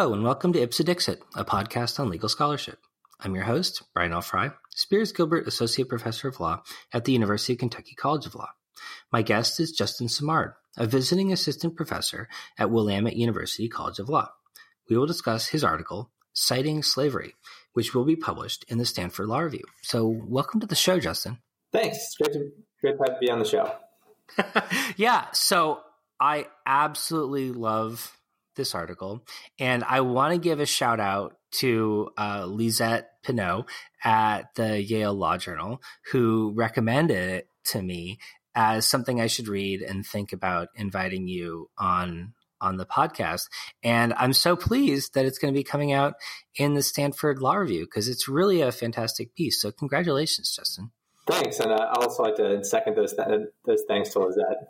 Hello, 0.00 0.14
and 0.14 0.24
welcome 0.24 0.54
to 0.54 0.62
Ipse 0.62 0.78
Dixit, 0.78 1.22
a 1.36 1.44
podcast 1.44 2.00
on 2.00 2.08
legal 2.08 2.30
scholarship. 2.30 2.78
I'm 3.20 3.34
your 3.34 3.44
host, 3.44 3.82
Brian 3.92 4.14
L. 4.14 4.22
Frye, 4.22 4.52
Spears 4.70 5.12
Gilbert 5.12 5.46
Associate 5.46 5.86
Professor 5.86 6.26
of 6.28 6.40
Law 6.40 6.62
at 6.90 7.04
the 7.04 7.12
University 7.12 7.52
of 7.52 7.58
Kentucky 7.58 7.94
College 7.94 8.24
of 8.24 8.34
Law. 8.34 8.48
My 9.12 9.20
guest 9.20 9.60
is 9.60 9.72
Justin 9.72 10.08
Simard, 10.08 10.54
a 10.78 10.86
visiting 10.86 11.34
assistant 11.34 11.76
professor 11.76 12.30
at 12.56 12.70
Willamette 12.70 13.16
University 13.16 13.68
College 13.68 13.98
of 13.98 14.08
Law. 14.08 14.30
We 14.88 14.96
will 14.96 15.04
discuss 15.04 15.48
his 15.48 15.62
article, 15.62 16.10
Citing 16.32 16.82
Slavery, 16.82 17.34
which 17.74 17.94
will 17.94 18.06
be 18.06 18.16
published 18.16 18.64
in 18.68 18.78
the 18.78 18.86
Stanford 18.86 19.28
Law 19.28 19.40
Review. 19.40 19.64
So, 19.82 20.06
welcome 20.06 20.60
to 20.60 20.66
the 20.66 20.74
show, 20.74 20.98
Justin. 20.98 21.40
Thanks. 21.74 21.98
It's 21.98 22.16
great 22.16 22.32
to, 22.32 22.50
great 22.80 22.96
to 22.96 23.18
be 23.20 23.30
on 23.30 23.38
the 23.38 23.44
show. 23.44 23.70
yeah. 24.96 25.26
So, 25.32 25.80
I 26.18 26.46
absolutely 26.64 27.52
love 27.52 28.16
this 28.60 28.74
article, 28.74 29.24
and 29.58 29.82
I 29.84 30.02
want 30.02 30.34
to 30.34 30.38
give 30.38 30.60
a 30.60 30.66
shout 30.66 31.00
out 31.00 31.36
to 31.52 32.10
uh, 32.16 32.44
Lisette 32.46 33.10
Pineau 33.24 33.66
at 34.04 34.54
the 34.54 34.82
Yale 34.82 35.14
Law 35.14 35.36
Journal, 35.36 35.80
who 36.12 36.52
recommended 36.54 37.30
it 37.30 37.48
to 37.66 37.82
me 37.82 38.18
as 38.54 38.86
something 38.86 39.20
I 39.20 39.26
should 39.26 39.48
read 39.48 39.80
and 39.80 40.04
think 40.04 40.32
about 40.32 40.68
inviting 40.74 41.28
you 41.28 41.70
on 41.78 42.34
on 42.60 42.76
the 42.76 42.84
podcast. 42.84 43.48
And 43.82 44.12
I'm 44.14 44.34
so 44.34 44.54
pleased 44.54 45.14
that 45.14 45.24
it's 45.24 45.38
going 45.38 45.52
to 45.52 45.58
be 45.58 45.64
coming 45.64 45.92
out 45.92 46.14
in 46.56 46.74
the 46.74 46.82
Stanford 46.82 47.40
Law 47.40 47.54
Review 47.54 47.86
because 47.86 48.06
it's 48.06 48.28
really 48.28 48.60
a 48.60 48.70
fantastic 48.70 49.34
piece. 49.34 49.62
So 49.62 49.72
congratulations, 49.72 50.54
Justin. 50.54 50.90
Thanks, 51.26 51.58
and 51.58 51.72
I 51.72 51.86
also 51.94 52.24
like 52.24 52.36
to 52.36 52.62
second 52.64 52.96
those 52.96 53.14
those 53.64 53.82
thanks 53.88 54.10
to 54.10 54.18
Lisette. 54.20 54.68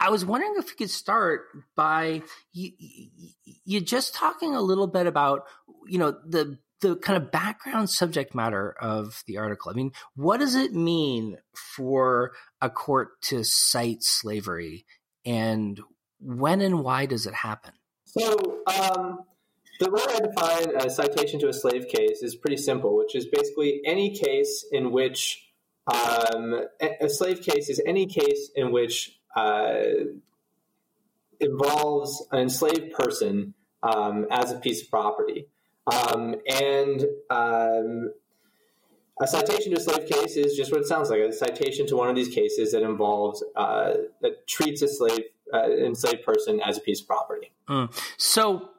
I 0.00 0.10
was 0.10 0.24
wondering 0.24 0.54
if 0.56 0.70
you 0.70 0.76
could 0.76 0.90
start 0.90 1.42
by 1.74 2.22
you, 2.52 2.72
you 3.64 3.80
just 3.80 4.14
talking 4.14 4.54
a 4.54 4.60
little 4.60 4.86
bit 4.86 5.06
about 5.06 5.44
you 5.86 5.98
know 5.98 6.16
the 6.26 6.58
the 6.80 6.96
kind 6.96 7.22
of 7.22 7.30
background 7.30 7.88
subject 7.90 8.34
matter 8.34 8.74
of 8.80 9.22
the 9.26 9.38
article. 9.38 9.70
I 9.70 9.74
mean, 9.74 9.92
what 10.14 10.38
does 10.38 10.54
it 10.54 10.74
mean 10.74 11.38
for 11.54 12.32
a 12.60 12.68
court 12.68 13.20
to 13.22 13.44
cite 13.44 14.02
slavery, 14.02 14.84
and 15.24 15.80
when 16.20 16.60
and 16.60 16.82
why 16.82 17.06
does 17.06 17.26
it 17.26 17.34
happen? 17.34 17.72
So, 18.04 18.62
um, 18.66 19.20
the 19.80 19.90
way 19.90 20.02
I 20.08 20.20
define 20.20 20.86
a 20.86 20.90
citation 20.90 21.40
to 21.40 21.48
a 21.48 21.52
slave 21.52 21.88
case 21.88 22.22
is 22.22 22.34
pretty 22.34 22.56
simple, 22.56 22.96
which 22.96 23.14
is 23.14 23.26
basically 23.26 23.82
any 23.84 24.16
case 24.16 24.64
in 24.72 24.90
which 24.90 25.42
um, 25.92 26.62
a 27.00 27.08
slave 27.08 27.42
case 27.42 27.68
is 27.68 27.80
any 27.86 28.06
case 28.06 28.50
in 28.54 28.72
which 28.72 29.18
uh, 29.36 29.74
involves 31.38 32.26
an 32.32 32.40
enslaved 32.40 32.92
person 32.92 33.54
um, 33.82 34.26
as 34.30 34.50
a 34.50 34.58
piece 34.58 34.82
of 34.82 34.90
property. 34.90 35.46
Um, 35.86 36.34
and 36.48 37.04
um, 37.30 38.12
a 39.20 39.26
citation 39.26 39.72
to 39.72 39.78
a 39.78 39.80
slave 39.80 40.08
case 40.08 40.36
is 40.36 40.56
just 40.56 40.72
what 40.72 40.80
it 40.80 40.86
sounds 40.86 41.10
like 41.10 41.20
a 41.20 41.32
citation 41.32 41.86
to 41.88 41.96
one 41.96 42.08
of 42.08 42.16
these 42.16 42.34
cases 42.34 42.72
that 42.72 42.82
involves, 42.82 43.44
uh, 43.54 43.94
that 44.20 44.46
treats 44.46 44.82
a 44.82 44.88
slave, 44.88 45.24
uh, 45.52 45.70
enslaved 45.70 46.24
person 46.24 46.60
as 46.60 46.78
a 46.78 46.80
piece 46.80 47.00
of 47.00 47.06
property. 47.06 47.52
Mm. 47.68 47.92
So, 48.16 48.70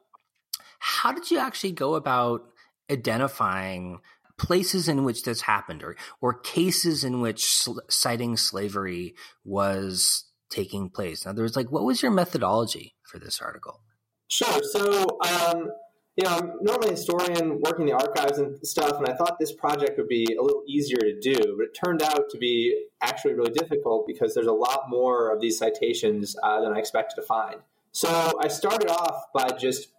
how 0.80 1.11
did 1.11 1.31
you 1.31 1.39
actually 1.39 1.72
go 1.72 1.95
about 1.95 2.45
identifying 2.89 4.00
places 4.38 4.88
in 4.88 5.03
which 5.03 5.23
this 5.23 5.41
happened 5.41 5.83
or, 5.83 5.95
or 6.22 6.33
cases 6.33 7.03
in 7.03 7.22
which 7.22 7.45
sl- 7.45 7.80
citing 7.89 8.38
slavery 8.38 9.16
was 9.44 10.26
taking 10.50 10.90
place? 10.90 11.25
In 11.25 11.30
other 11.30 11.44
words, 11.44 11.56
like, 11.56 11.72
what 11.72 11.84
was 11.84 12.02
your 12.02 12.12
methodology 12.12 12.96
for 13.03 13.19
this 13.19 13.41
article? 13.41 13.81
Sure. 14.28 14.62
So, 14.63 15.19
um, 15.22 15.69
you 16.16 16.24
know, 16.24 16.31
I'm 16.31 16.52
normally 16.62 16.90
a 16.90 16.91
historian 16.91 17.62
working 17.62 17.85
the 17.85 17.94
archives 17.94 18.40
and 18.40 18.57
stuff, 18.66 18.97
and 18.97 19.07
I 19.07 19.16
thought 19.16 19.38
this 19.40 19.53
project 19.53 19.97
would 19.97 20.07
be 20.07 20.36
a 20.38 20.41
little 20.41 20.63
easier 20.68 20.97
to 20.97 21.19
do, 21.19 21.56
but 21.57 21.66
it 21.66 21.74
turned 21.74 22.02
out 22.02 22.30
to 22.31 22.38
be 22.38 22.88
actually 23.02 23.36
really 23.36 23.52
difficult 23.52 24.07
because 24.07 24.34
there's 24.34 24.47
a 24.47 24.52
lot 24.52 24.90
more 24.90 25.31
of 25.31 25.40
these 25.40 25.57
citations 25.57 26.36
uh, 26.41 26.62
than 26.62 26.74
I 26.74 26.80
expected 26.80 27.22
to 27.22 27.22
find. 27.22 27.57
So 27.91 28.38
I 28.41 28.47
started 28.47 28.90
off 28.90 29.25
by 29.34 29.50
just 29.52 29.90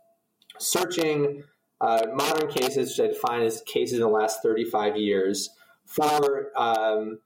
searching 0.58 1.44
uh, 1.80 2.06
modern 2.12 2.50
cases, 2.50 2.98
which 2.98 3.08
I 3.08 3.12
define 3.12 3.42
as 3.42 3.62
cases 3.62 3.94
in 3.94 4.00
the 4.00 4.08
last 4.08 4.42
35 4.42 4.96
years, 4.96 5.50
for 5.86 6.50
um, 6.56 7.20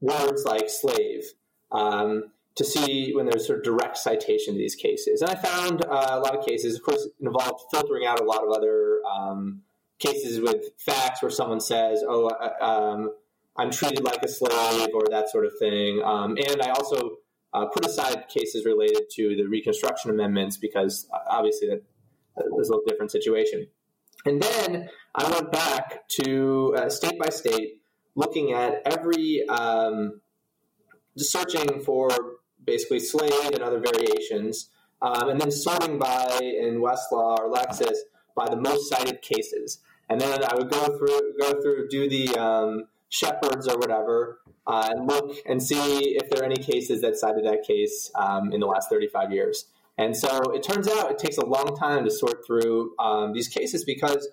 words 0.00 0.44
like 0.44 0.68
slave. 0.68 1.24
Um, 1.70 2.24
to 2.54 2.64
see 2.64 3.12
when 3.14 3.26
there's 3.26 3.46
sort 3.46 3.58
of 3.58 3.64
direct 3.64 3.96
citation 3.96 4.54
to 4.54 4.58
these 4.58 4.74
cases. 4.74 5.22
And 5.22 5.30
I 5.30 5.34
found 5.34 5.84
uh, 5.84 6.08
a 6.10 6.20
lot 6.20 6.36
of 6.36 6.44
cases, 6.44 6.76
of 6.76 6.82
course, 6.82 7.08
involved 7.20 7.64
filtering 7.70 8.06
out 8.06 8.20
a 8.20 8.24
lot 8.24 8.44
of 8.44 8.50
other 8.50 9.00
um, 9.10 9.62
cases 9.98 10.40
with 10.40 10.70
facts 10.78 11.22
where 11.22 11.30
someone 11.30 11.60
says, 11.60 12.04
oh, 12.06 12.28
uh, 12.28 12.64
um, 12.64 13.10
I'm 13.56 13.70
treated 13.70 14.04
like 14.04 14.22
a 14.22 14.28
slave 14.28 14.88
or 14.94 15.04
that 15.10 15.30
sort 15.30 15.46
of 15.46 15.52
thing. 15.58 16.02
Um, 16.04 16.36
and 16.36 16.60
I 16.62 16.70
also 16.70 17.16
uh, 17.54 17.66
put 17.66 17.86
aside 17.86 18.28
cases 18.28 18.64
related 18.64 19.10
to 19.12 19.36
the 19.36 19.44
Reconstruction 19.44 20.10
Amendments 20.10 20.56
because 20.56 21.08
uh, 21.12 21.18
obviously 21.30 21.68
that 21.68 21.82
was 22.50 22.68
a 22.68 22.72
little 22.72 22.84
different 22.86 23.12
situation. 23.12 23.66
And 24.24 24.42
then 24.42 24.88
I 25.14 25.30
went 25.30 25.50
back 25.50 26.08
to 26.20 26.74
uh, 26.76 26.88
state 26.88 27.18
by 27.18 27.28
state, 27.30 27.82
looking 28.14 28.52
at 28.52 28.82
every 28.86 29.46
um, 29.48 30.20
searching 31.16 31.82
for 31.82 32.08
basically 32.64 33.00
Slade 33.00 33.54
and 33.54 33.62
other 33.62 33.80
variations, 33.80 34.70
um, 35.00 35.28
and 35.28 35.40
then 35.40 35.50
sorting 35.50 35.98
by 35.98 36.38
in 36.40 36.80
Westlaw 36.80 37.38
or 37.38 37.52
Lexis 37.52 37.96
by 38.34 38.48
the 38.48 38.56
most 38.56 38.88
cited 38.88 39.22
cases. 39.22 39.80
And 40.08 40.20
then 40.20 40.44
I 40.44 40.54
would 40.54 40.70
go 40.70 40.98
through, 40.98 41.34
go 41.38 41.60
through, 41.60 41.88
do 41.88 42.08
the 42.08 42.36
um, 42.36 42.84
Shepard's 43.08 43.68
or 43.68 43.78
whatever, 43.78 44.40
uh, 44.66 44.90
and 44.90 45.08
look 45.08 45.36
and 45.46 45.62
see 45.62 46.16
if 46.16 46.30
there 46.30 46.42
are 46.42 46.46
any 46.46 46.62
cases 46.62 47.00
that 47.00 47.16
cited 47.16 47.44
that 47.44 47.64
case 47.66 48.10
um, 48.14 48.52
in 48.52 48.60
the 48.60 48.66
last 48.66 48.88
35 48.88 49.32
years. 49.32 49.66
And 49.98 50.16
so 50.16 50.52
it 50.52 50.62
turns 50.62 50.88
out 50.88 51.10
it 51.10 51.18
takes 51.18 51.36
a 51.36 51.44
long 51.44 51.76
time 51.76 52.04
to 52.04 52.10
sort 52.10 52.46
through 52.46 52.94
um, 52.98 53.32
these 53.32 53.48
cases 53.48 53.84
because 53.84 54.28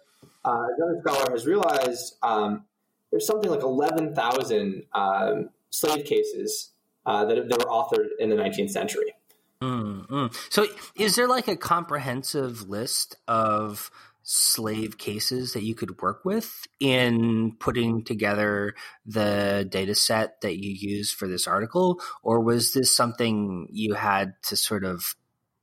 uh, 0.45 0.65
another 0.77 0.99
scholar 1.01 1.31
has 1.31 1.45
realized 1.45 2.15
um, 2.23 2.65
there's 3.11 3.25
something 3.27 3.49
like 3.49 3.63
11,000 3.63 4.83
um, 4.93 5.49
slave 5.69 6.05
cases 6.05 6.71
uh, 7.09 7.25
that, 7.25 7.49
that 7.49 7.57
were 7.57 7.71
authored 7.71 8.09
in 8.19 8.29
the 8.29 8.35
19th 8.35 8.69
century. 8.69 9.15
Mm-hmm. 9.61 10.27
So, 10.49 10.67
is 10.95 11.15
there 11.15 11.27
like 11.27 11.47
a 11.47 11.57
comprehensive 11.57 12.69
list 12.69 13.17
of 13.27 13.91
slave 14.21 14.97
cases 14.97 15.53
that 15.53 15.63
you 15.63 15.73
could 15.73 16.01
work 16.01 16.23
with 16.23 16.67
in 16.79 17.55
putting 17.59 18.03
together 18.03 18.75
the 19.05 19.67
data 19.69 19.95
set 19.95 20.39
that 20.41 20.63
you 20.63 20.71
used 20.71 21.15
for 21.15 21.27
this 21.27 21.47
article, 21.47 21.99
or 22.21 22.39
was 22.39 22.73
this 22.73 22.95
something 22.95 23.67
you 23.71 23.95
had 23.95 24.35
to 24.43 24.55
sort 24.55 24.83
of 24.83 25.15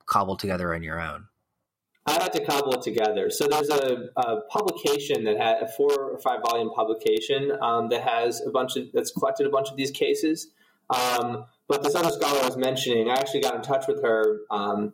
cobble 0.04 0.36
together 0.36 0.74
on 0.74 0.82
your 0.82 1.00
own? 1.00 1.28
I 2.06 2.12
had 2.12 2.32
to 2.34 2.44
cobble 2.44 2.74
it 2.74 2.82
together. 2.82 3.30
So 3.30 3.48
there's 3.48 3.70
a, 3.70 4.10
a 4.16 4.40
publication 4.50 5.24
that 5.24 5.38
had 5.38 5.62
a 5.62 5.68
four 5.68 5.92
or 5.92 6.18
five 6.18 6.40
volume 6.48 6.70
publication 6.74 7.52
um, 7.62 7.88
that 7.88 8.02
has 8.02 8.42
a 8.46 8.50
bunch 8.50 8.76
of 8.76 8.84
that's 8.92 9.10
collected 9.10 9.46
a 9.46 9.50
bunch 9.50 9.70
of 9.70 9.76
these 9.76 9.90
cases. 9.90 10.48
Um, 10.90 11.46
but 11.68 11.82
this 11.82 11.94
other 11.94 12.10
scholar 12.10 12.42
I 12.42 12.46
was 12.46 12.56
mentioning, 12.56 13.08
I 13.10 13.14
actually 13.14 13.40
got 13.40 13.54
in 13.54 13.62
touch 13.62 13.86
with 13.88 14.02
her, 14.02 14.40
um, 14.50 14.92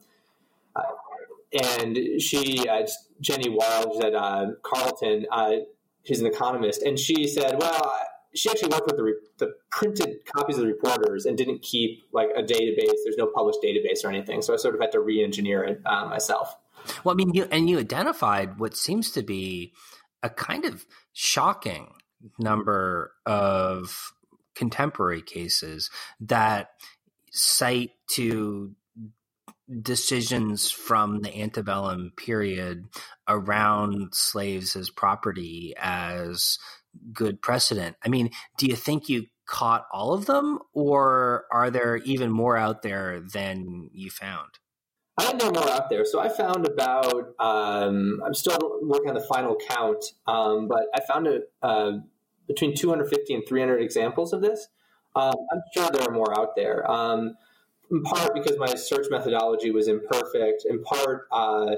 and 1.52 1.98
she, 2.20 2.66
uh, 2.66 2.86
Jenny 3.20 3.50
Wahl, 3.50 3.92
she's 3.92 4.04
at 4.04 4.14
uh, 4.14 4.52
Carleton. 4.62 5.26
Uh, 5.30 5.56
she's 6.04 6.20
an 6.20 6.26
economist, 6.26 6.82
and 6.82 6.98
she 6.98 7.26
said, 7.26 7.58
"Well, 7.58 7.94
she 8.34 8.48
actually 8.48 8.70
worked 8.70 8.86
with 8.86 8.96
the, 8.96 9.02
re- 9.02 9.20
the 9.36 9.54
printed 9.70 10.24
copies 10.24 10.56
of 10.56 10.62
the 10.62 10.68
reporters 10.68 11.26
and 11.26 11.36
didn't 11.36 11.60
keep 11.60 12.04
like 12.12 12.30
a 12.34 12.42
database. 12.42 12.96
There's 13.04 13.18
no 13.18 13.26
published 13.26 13.58
database 13.62 14.02
or 14.02 14.08
anything, 14.08 14.40
so 14.40 14.54
I 14.54 14.56
sort 14.56 14.74
of 14.74 14.80
had 14.80 14.92
to 14.92 15.00
re-engineer 15.00 15.62
it 15.64 15.82
uh, 15.84 16.06
myself." 16.06 16.56
Well, 17.04 17.14
I 17.14 17.16
mean, 17.16 17.34
you, 17.34 17.46
and 17.50 17.68
you 17.68 17.78
identified 17.78 18.58
what 18.58 18.76
seems 18.76 19.10
to 19.12 19.22
be 19.22 19.72
a 20.22 20.30
kind 20.30 20.64
of 20.64 20.86
shocking 21.12 21.92
number 22.38 23.12
of 23.26 24.12
contemporary 24.54 25.22
cases 25.22 25.90
that 26.20 26.70
cite 27.30 27.90
to 28.12 28.74
decisions 29.80 30.70
from 30.70 31.20
the 31.20 31.34
antebellum 31.40 32.12
period 32.16 32.84
around 33.28 34.14
slaves 34.14 34.76
as 34.76 34.90
property 34.90 35.74
as 35.80 36.58
good 37.12 37.40
precedent. 37.40 37.96
I 38.04 38.08
mean, 38.08 38.30
do 38.58 38.66
you 38.66 38.76
think 38.76 39.08
you 39.08 39.26
caught 39.46 39.86
all 39.92 40.12
of 40.12 40.26
them, 40.26 40.58
or 40.72 41.44
are 41.50 41.70
there 41.70 41.96
even 41.96 42.30
more 42.30 42.56
out 42.56 42.82
there 42.82 43.20
than 43.20 43.88
you 43.92 44.10
found? 44.10 44.48
I 45.18 45.32
there 45.34 45.48
are 45.48 45.52
more 45.52 45.68
out 45.68 45.90
there. 45.90 46.04
So 46.04 46.20
I 46.20 46.28
found 46.28 46.66
about, 46.66 47.34
um, 47.38 48.22
I'm 48.24 48.34
still 48.34 48.58
working 48.82 49.10
on 49.10 49.14
the 49.14 49.26
final 49.32 49.56
count, 49.68 50.04
um, 50.26 50.68
but 50.68 50.84
I 50.94 51.00
found 51.00 51.26
a, 51.28 51.40
uh, 51.62 51.98
between 52.46 52.74
250 52.74 53.34
and 53.34 53.44
300 53.46 53.80
examples 53.80 54.32
of 54.32 54.40
this. 54.40 54.68
Um, 55.14 55.34
I'm 55.52 55.62
sure 55.74 55.90
there 55.90 56.08
are 56.08 56.12
more 56.12 56.38
out 56.38 56.56
there. 56.56 56.90
Um, 56.90 57.36
in 57.90 58.02
part 58.02 58.34
because 58.34 58.56
my 58.58 58.74
search 58.74 59.06
methodology 59.10 59.70
was 59.70 59.86
imperfect, 59.86 60.64
in 60.68 60.82
part 60.82 61.28
uh, 61.30 61.76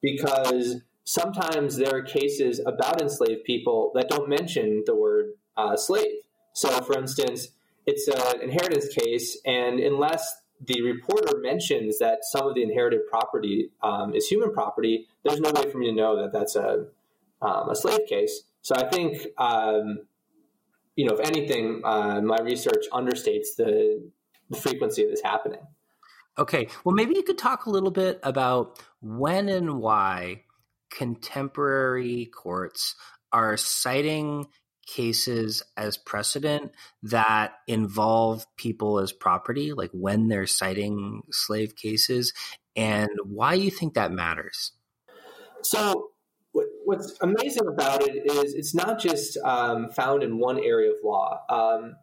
because 0.00 0.76
sometimes 1.04 1.76
there 1.76 1.96
are 1.96 2.02
cases 2.02 2.60
about 2.64 3.02
enslaved 3.02 3.44
people 3.44 3.90
that 3.94 4.08
don't 4.08 4.28
mention 4.28 4.84
the 4.86 4.94
word 4.94 5.30
uh, 5.56 5.76
slave. 5.76 6.22
So, 6.52 6.68
for 6.82 6.96
instance, 6.96 7.48
it's 7.86 8.06
an 8.08 8.42
inheritance 8.42 8.88
case, 8.88 9.38
and 9.44 9.80
unless 9.80 10.40
the 10.64 10.82
reporter 10.82 11.38
mentions 11.38 11.98
that 11.98 12.18
some 12.22 12.46
of 12.46 12.54
the 12.54 12.62
inherited 12.62 13.06
property 13.08 13.70
um, 13.82 14.14
is 14.14 14.26
human 14.26 14.52
property, 14.52 15.06
there's 15.24 15.40
no 15.40 15.50
way 15.52 15.70
for 15.70 15.78
me 15.78 15.86
to 15.86 15.92
know 15.92 16.20
that 16.20 16.32
that's 16.32 16.56
a, 16.56 16.86
um, 17.40 17.70
a 17.70 17.76
slave 17.76 18.06
case. 18.08 18.42
So 18.62 18.74
I 18.76 18.88
think, 18.88 19.26
um, 19.38 20.00
you 20.96 21.06
know, 21.06 21.14
if 21.14 21.26
anything, 21.26 21.82
uh, 21.84 22.20
my 22.20 22.38
research 22.42 22.84
understates 22.92 23.56
the, 23.56 24.10
the 24.50 24.56
frequency 24.56 25.04
of 25.04 25.10
this 25.10 25.22
happening. 25.22 25.60
Okay. 26.36 26.68
Well, 26.84 26.94
maybe 26.94 27.14
you 27.16 27.22
could 27.22 27.38
talk 27.38 27.66
a 27.66 27.70
little 27.70 27.90
bit 27.90 28.20
about 28.22 28.78
when 29.00 29.48
and 29.48 29.80
why 29.80 30.42
contemporary 30.90 32.26
courts 32.26 32.94
are 33.32 33.56
citing 33.56 34.46
cases 34.86 35.62
as 35.76 35.98
precedent 35.98 36.72
that 37.02 37.52
involve 37.66 38.46
people 38.56 38.98
as 38.98 39.12
property, 39.12 39.72
like 39.72 39.90
when 39.92 40.28
they're 40.28 40.46
citing 40.46 41.22
slave 41.30 41.76
cases, 41.76 42.32
and 42.74 43.10
why 43.24 43.54
you 43.54 43.70
think 43.70 43.94
that 43.94 44.12
matters. 44.12 44.72
So, 45.62 46.10
what's 46.52 47.16
amazing 47.20 47.66
about 47.66 48.02
it 48.02 48.30
is 48.30 48.54
it's 48.54 48.74
not 48.74 48.98
just 48.98 49.36
um, 49.44 49.90
found 49.90 50.22
in 50.22 50.38
one 50.38 50.58
area 50.58 50.90
of 50.90 50.96
law. 51.04 51.40
Um, 51.48 51.96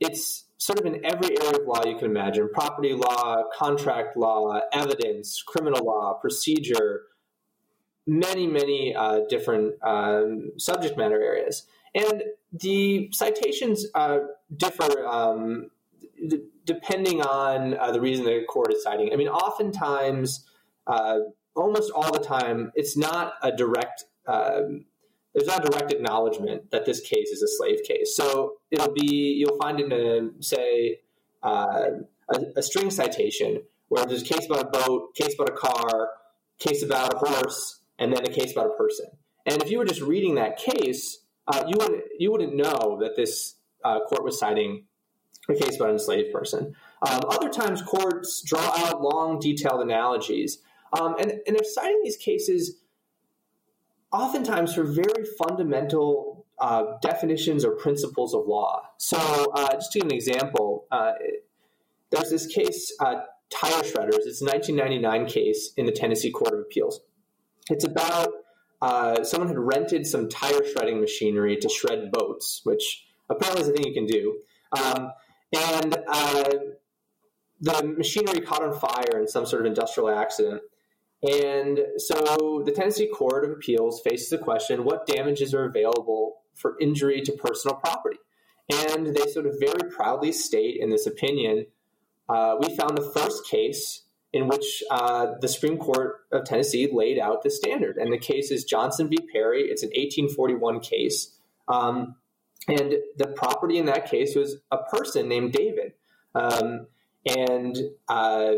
it's 0.00 0.44
sort 0.58 0.78
of 0.78 0.86
in 0.86 1.04
every 1.04 1.36
area 1.40 1.60
of 1.60 1.66
law 1.66 1.84
you 1.84 1.96
can 1.96 2.06
imagine 2.10 2.48
property 2.52 2.92
law, 2.92 3.42
contract 3.56 4.16
law, 4.16 4.60
evidence, 4.72 5.42
criminal 5.46 5.84
law, 5.84 6.14
procedure, 6.14 7.02
many, 8.06 8.46
many 8.46 8.94
uh, 8.94 9.20
different 9.28 9.74
um, 9.82 10.52
subject 10.56 10.96
matter 10.96 11.20
areas. 11.20 11.66
And 11.94 12.22
the 12.52 13.10
citations 13.12 13.86
uh, 13.94 14.18
differ 14.56 15.06
um, 15.06 15.70
d- 16.26 16.42
depending 16.64 17.22
on 17.22 17.76
uh, 17.76 17.90
the 17.92 18.00
reason 18.00 18.24
the 18.24 18.44
court 18.48 18.72
is 18.72 18.82
citing. 18.82 19.12
I 19.12 19.16
mean, 19.16 19.28
oftentimes, 19.28 20.46
uh, 20.86 21.18
almost 21.58 21.90
all 21.92 22.12
the 22.12 22.20
time, 22.20 22.72
it's 22.74 22.96
not 22.96 23.34
a 23.42 23.52
direct. 23.52 24.04
Um, 24.26 24.84
there's 25.34 25.46
not 25.46 25.64
direct 25.64 25.92
acknowledgement 25.92 26.70
that 26.70 26.84
this 26.84 27.00
case 27.00 27.28
is 27.28 27.42
a 27.42 27.48
slave 27.48 27.82
case. 27.86 28.16
So 28.16 28.54
it'll 28.70 28.92
be 28.92 29.36
you'll 29.38 29.58
find 29.58 29.78
in 29.80 29.92
a 29.92 30.42
say 30.42 31.00
uh, 31.42 31.90
a, 32.28 32.40
a 32.56 32.62
string 32.62 32.90
citation 32.90 33.62
where 33.88 34.04
there's 34.04 34.22
a 34.22 34.24
case 34.24 34.46
about 34.46 34.62
a 34.62 34.70
boat, 34.70 35.14
case 35.14 35.34
about 35.34 35.50
a 35.50 35.52
car, 35.52 36.10
case 36.58 36.82
about 36.82 37.14
a 37.14 37.18
horse, 37.18 37.80
and 37.98 38.12
then 38.12 38.24
a 38.24 38.30
case 38.30 38.52
about 38.52 38.66
a 38.66 38.76
person. 38.76 39.06
And 39.46 39.62
if 39.62 39.70
you 39.70 39.78
were 39.78 39.84
just 39.84 40.02
reading 40.02 40.34
that 40.36 40.58
case, 40.58 41.18
uh, 41.46 41.64
you 41.66 41.76
wouldn't 41.78 42.04
you 42.18 42.30
wouldn't 42.30 42.54
know 42.54 42.98
that 43.00 43.16
this 43.16 43.54
uh, 43.84 44.00
court 44.00 44.24
was 44.24 44.38
citing 44.38 44.84
a 45.48 45.54
case 45.54 45.76
about 45.76 45.88
an 45.88 45.94
enslaved 45.94 46.32
person. 46.32 46.74
Um, 47.08 47.20
other 47.28 47.48
times, 47.48 47.80
courts 47.80 48.42
draw 48.44 48.60
out 48.60 49.00
long, 49.00 49.38
detailed 49.38 49.80
analogies, 49.80 50.58
um, 50.92 51.16
and 51.18 51.30
and 51.46 51.56
they're 51.56 51.64
citing 51.64 52.00
these 52.02 52.16
cases 52.16 52.76
oftentimes 54.12 54.74
for 54.74 54.84
very 54.84 55.24
fundamental 55.38 56.46
uh, 56.58 56.84
definitions 57.02 57.64
or 57.64 57.72
principles 57.72 58.34
of 58.34 58.46
law. 58.46 58.82
So, 58.98 59.18
uh, 59.54 59.74
just 59.74 59.92
to 59.92 60.00
give 60.00 60.08
an 60.08 60.14
example, 60.14 60.86
uh, 60.90 61.12
there's 62.10 62.30
this 62.30 62.46
case, 62.46 62.92
uh, 63.00 63.20
Tire 63.50 63.82
Shredders. 63.82 64.26
It's 64.26 64.42
a 64.42 64.46
1999 64.46 65.26
case 65.26 65.72
in 65.76 65.86
the 65.86 65.92
Tennessee 65.92 66.30
Court 66.30 66.54
of 66.54 66.60
Appeals. 66.60 67.00
It's 67.70 67.84
about 67.84 68.28
uh, 68.80 69.24
someone 69.24 69.48
had 69.48 69.58
rented 69.58 70.06
some 70.06 70.28
tire 70.28 70.64
shredding 70.64 71.00
machinery 71.00 71.56
to 71.56 71.68
shred 71.68 72.10
boats, 72.12 72.60
which 72.64 73.06
apparently 73.28 73.62
is 73.62 73.68
a 73.68 73.72
thing 73.72 73.86
you 73.86 73.94
can 73.94 74.06
do. 74.06 74.38
Um, 74.76 75.12
and 75.52 75.96
uh, 76.06 76.50
the 77.60 77.94
machinery 77.96 78.40
caught 78.40 78.62
on 78.62 78.72
fire 78.78 79.18
in 79.18 79.26
some 79.26 79.46
sort 79.46 79.62
of 79.62 79.66
industrial 79.66 80.10
accident. 80.10 80.62
And 81.22 81.80
so 81.96 82.62
the 82.64 82.72
Tennessee 82.72 83.08
Court 83.08 83.44
of 83.44 83.50
Appeals 83.50 84.00
faces 84.02 84.28
the 84.28 84.38
question 84.38 84.84
what 84.84 85.06
damages 85.06 85.52
are 85.52 85.64
available 85.64 86.42
for 86.54 86.76
injury 86.80 87.22
to 87.22 87.32
personal 87.32 87.76
property? 87.76 88.18
And 88.70 89.14
they 89.14 89.26
sort 89.26 89.46
of 89.46 89.54
very 89.58 89.90
proudly 89.90 90.30
state 90.30 90.78
in 90.80 90.90
this 90.90 91.06
opinion 91.06 91.66
uh, 92.28 92.56
we 92.60 92.76
found 92.76 92.96
the 92.96 93.10
first 93.14 93.46
case 93.46 94.02
in 94.32 94.48
which 94.48 94.82
uh, 94.90 95.32
the 95.40 95.48
Supreme 95.48 95.78
Court 95.78 96.16
of 96.30 96.44
Tennessee 96.44 96.88
laid 96.92 97.18
out 97.18 97.42
the 97.42 97.50
standard. 97.50 97.96
And 97.96 98.12
the 98.12 98.18
case 98.18 98.50
is 98.50 98.64
Johnson 98.64 99.08
v. 99.08 99.16
Perry. 99.32 99.62
It's 99.62 99.82
an 99.82 99.88
1841 99.88 100.80
case. 100.80 101.34
Um, 101.66 102.16
and 102.66 102.96
the 103.16 103.28
property 103.28 103.78
in 103.78 103.86
that 103.86 104.10
case 104.10 104.36
was 104.36 104.56
a 104.70 104.78
person 104.78 105.28
named 105.28 105.52
David. 105.52 105.92
Um, 106.34 106.86
and 107.24 107.76
uh, 108.08 108.52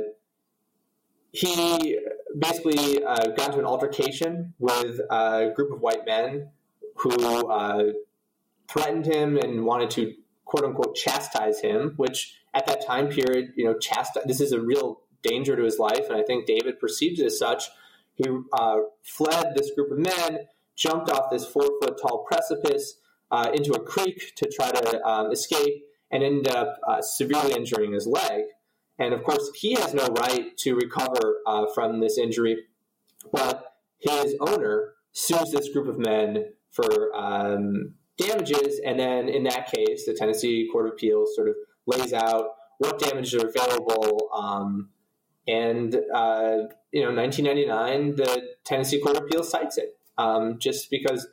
he 1.30 1.96
basically 2.38 3.02
uh, 3.04 3.28
got 3.28 3.48
into 3.48 3.58
an 3.58 3.64
altercation 3.64 4.54
with 4.58 5.00
a 5.10 5.52
group 5.54 5.72
of 5.72 5.80
white 5.80 6.06
men 6.06 6.48
who 6.96 7.48
uh, 7.50 7.92
threatened 8.68 9.06
him 9.06 9.36
and 9.36 9.64
wanted 9.64 9.90
to 9.90 10.14
quote 10.44 10.64
unquote 10.64 10.96
chastise 10.96 11.60
him, 11.60 11.94
which 11.96 12.36
at 12.54 12.66
that 12.66 12.84
time 12.84 13.08
period, 13.08 13.52
you 13.56 13.64
know, 13.64 13.78
chastise, 13.78 14.24
this 14.26 14.40
is 14.40 14.52
a 14.52 14.60
real 14.60 15.00
danger 15.22 15.56
to 15.56 15.62
his 15.62 15.78
life, 15.78 16.08
and 16.08 16.16
I 16.16 16.22
think 16.22 16.46
David 16.46 16.80
perceived 16.80 17.20
it 17.20 17.26
as 17.26 17.38
such. 17.38 17.64
He 18.14 18.24
uh, 18.52 18.76
fled 19.02 19.54
this 19.54 19.70
group 19.74 19.92
of 19.92 19.98
men, 19.98 20.46
jumped 20.76 21.10
off 21.10 21.30
this 21.30 21.46
four 21.46 21.68
foot 21.80 21.98
tall 22.00 22.24
precipice 22.24 22.96
uh, 23.30 23.50
into 23.54 23.72
a 23.72 23.80
creek 23.80 24.32
to 24.36 24.50
try 24.50 24.70
to 24.70 25.06
um, 25.06 25.30
escape, 25.30 25.84
and 26.10 26.22
ended 26.22 26.48
up 26.48 26.80
uh, 26.86 27.00
severely 27.00 27.52
injuring 27.52 27.92
his 27.92 28.06
leg. 28.06 28.44
And 29.00 29.14
of 29.14 29.24
course, 29.24 29.50
he 29.54 29.74
has 29.74 29.94
no 29.94 30.06
right 30.08 30.56
to 30.58 30.76
recover 30.76 31.38
uh, 31.46 31.66
from 31.74 32.00
this 32.00 32.18
injury, 32.18 32.64
but 33.32 33.74
his 33.98 34.36
owner 34.40 34.92
sues 35.12 35.50
this 35.50 35.70
group 35.70 35.88
of 35.88 35.98
men 35.98 36.52
for 36.70 37.10
um, 37.16 37.94
damages. 38.18 38.78
And 38.84 39.00
then 39.00 39.28
in 39.28 39.44
that 39.44 39.72
case, 39.72 40.04
the 40.04 40.14
Tennessee 40.14 40.68
Court 40.70 40.86
of 40.86 40.92
Appeals 40.92 41.34
sort 41.34 41.48
of 41.48 41.54
lays 41.86 42.12
out 42.12 42.50
what 42.78 42.98
damages 42.98 43.34
are 43.34 43.48
available 43.48 44.28
um, 44.34 44.90
and, 45.48 45.94
uh, 46.14 46.58
you 46.92 47.02
know, 47.02 47.12
1999, 47.12 48.16
the 48.16 48.42
Tennessee 48.64 49.00
Court 49.00 49.16
of 49.16 49.24
Appeals 49.24 49.50
cites 49.50 49.78
it 49.78 49.96
um, 50.18 50.58
just 50.58 50.90
because 50.90 51.26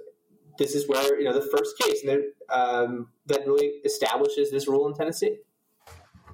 this 0.58 0.74
is 0.74 0.88
where, 0.88 1.20
you 1.20 1.26
know, 1.26 1.34
the 1.34 1.48
first 1.56 1.78
case 1.78 2.04
um, 2.50 3.10
that 3.28 3.46
really 3.46 3.74
establishes 3.86 4.50
this 4.52 4.68
rule 4.68 4.88
in 4.88 4.94
Tennessee. 4.94 5.38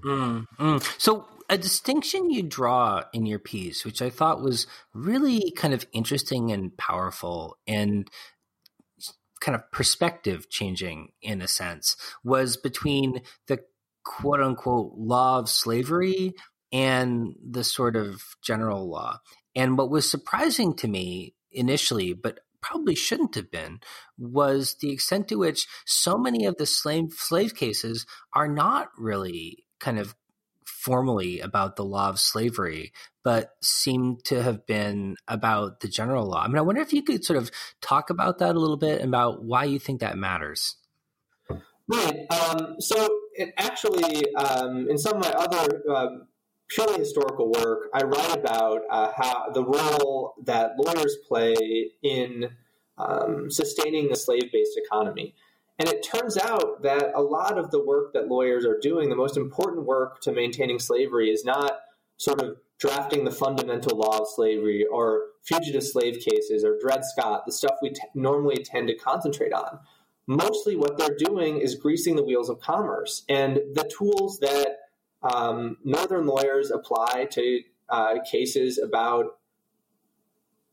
Mm, 0.04 0.48
mm. 0.60 1.02
So, 1.02 1.28
a 1.50 1.58
distinction 1.58 2.30
you 2.30 2.44
draw 2.44 3.04
in 3.14 3.26
your 3.26 3.40
piece, 3.40 3.86
which 3.86 4.02
I 4.02 4.10
thought 4.10 4.42
was 4.42 4.66
really 4.94 5.52
kind 5.52 5.74
of 5.74 5.86
interesting 5.94 6.52
and 6.52 6.76
powerful 6.78 7.58
and 7.68 8.10
kind 9.42 9.56
of 9.56 9.70
perspective 9.72 10.50
changing 10.50 11.10
in 11.22 11.42
a 11.42 11.48
sense, 11.48 11.98
was 12.24 12.58
between 12.58 13.22
the 13.48 13.60
quote 14.04 14.40
unquote 14.40 14.94
law 14.96 15.40
of 15.40 15.50
slavery 15.50 16.34
and 16.72 17.36
the 17.48 17.64
sort 17.64 17.96
of 17.96 18.22
general 18.42 18.90
law. 18.90 19.20
And 19.56 19.78
what 19.78 19.90
was 19.90 20.10
surprising 20.10 20.76
to 20.78 20.88
me 20.88 21.36
initially, 21.52 22.14
but 22.14 22.40
probably 22.62 22.96
shouldn't 22.96 23.36
have 23.36 23.52
been, 23.52 23.80
was 24.18 24.78
the 24.82 24.92
extent 24.92 25.28
to 25.28 25.36
which 25.36 25.68
so 25.86 26.18
many 26.18 26.46
of 26.46 26.58
the 26.58 26.66
slave 26.66 27.14
slave 27.14 27.54
cases 27.54 28.06
are 28.34 28.48
not 28.48 28.90
really 28.98 29.66
kind 29.84 30.00
of 30.00 30.16
formally 30.66 31.40
about 31.40 31.76
the 31.76 31.84
law 31.84 32.10
of 32.10 32.20
slavery, 32.20 32.94
but 33.24 33.52
seem 33.62 34.18
to 34.26 34.42
have 34.42 34.66
been 34.66 35.16
about 35.28 35.82
the 35.82 35.88
general 35.88 36.26
law. 36.26 36.44
I 36.44 36.48
mean, 36.48 36.58
I 36.58 36.62
wonder 36.62 36.82
if 36.82 36.94
you 36.94 37.04
could 37.04 37.24
sort 37.24 37.38
of 37.38 37.52
talk 37.82 38.10
about 38.10 38.40
that 38.40 38.56
a 38.56 38.60
little 38.60 38.78
bit 38.78 39.04
about 39.04 39.44
why 39.44 39.66
you 39.66 39.80
think 39.80 40.00
that 40.00 40.18
matters. 40.18 40.78
Right. 41.88 42.26
Um, 42.32 42.76
so, 42.80 42.96
it 43.36 43.54
actually, 43.58 44.34
um, 44.36 44.88
in 44.90 44.98
some 44.98 45.18
of 45.18 45.24
my 45.24 45.32
other 45.32 45.82
uh, 45.90 46.08
purely 46.70 47.00
historical 47.00 47.52
work, 47.52 47.90
I 47.94 48.04
write 48.04 48.38
about 48.38 48.82
uh, 48.90 49.12
how 49.16 49.52
the 49.54 49.64
role 49.64 50.36
that 50.46 50.74
lawyers 50.78 51.18
play 51.28 51.92
in 52.02 52.50
um, 52.98 53.50
sustaining 53.50 54.10
the 54.10 54.16
slave 54.16 54.50
based 54.52 54.78
economy. 54.78 55.36
And 55.84 55.92
it 55.92 56.02
turns 56.02 56.38
out 56.38 56.84
that 56.84 57.12
a 57.14 57.22
lot 57.22 57.58
of 57.58 57.70
the 57.70 57.84
work 57.84 58.14
that 58.14 58.30
lawyers 58.30 58.66
are 58.66 58.80
doing, 58.80 59.10
the 59.10 59.18
most 59.18 59.36
important 59.36 59.86
work 59.86 60.22
to 60.22 60.32
maintaining 60.32 60.80
slavery, 60.80 61.30
is 61.30 61.44
not 61.44 61.74
sort 62.16 62.42
of 62.42 62.56
drafting 62.80 63.26
the 63.26 63.32
fundamental 63.32 63.98
law 63.98 64.20
of 64.20 64.28
slavery 64.34 64.86
or 64.90 65.24
fugitive 65.44 65.84
slave 65.84 66.24
cases 66.24 66.64
or 66.64 66.80
Dred 66.80 67.04
Scott, 67.04 67.46
the 67.46 67.52
stuff 67.52 67.80
we 67.82 67.90
t- 67.90 68.00
normally 68.16 68.64
tend 68.64 68.88
to 68.88 68.96
concentrate 68.96 69.52
on. 69.52 69.78
Mostly 70.26 70.78
what 70.78 70.98
they're 70.98 71.18
doing 71.18 71.58
is 71.58 71.76
greasing 71.76 72.16
the 72.16 72.24
wheels 72.24 72.50
of 72.50 72.62
commerce. 72.62 73.26
And 73.28 73.58
the 73.74 73.92
tools 73.98 74.40
that 74.40 74.78
um, 75.22 75.76
Northern 75.84 76.28
lawyers 76.28 76.72
apply 76.72 77.28
to 77.32 77.60
uh, 77.90 78.20
cases 78.24 78.78
about 78.78 79.38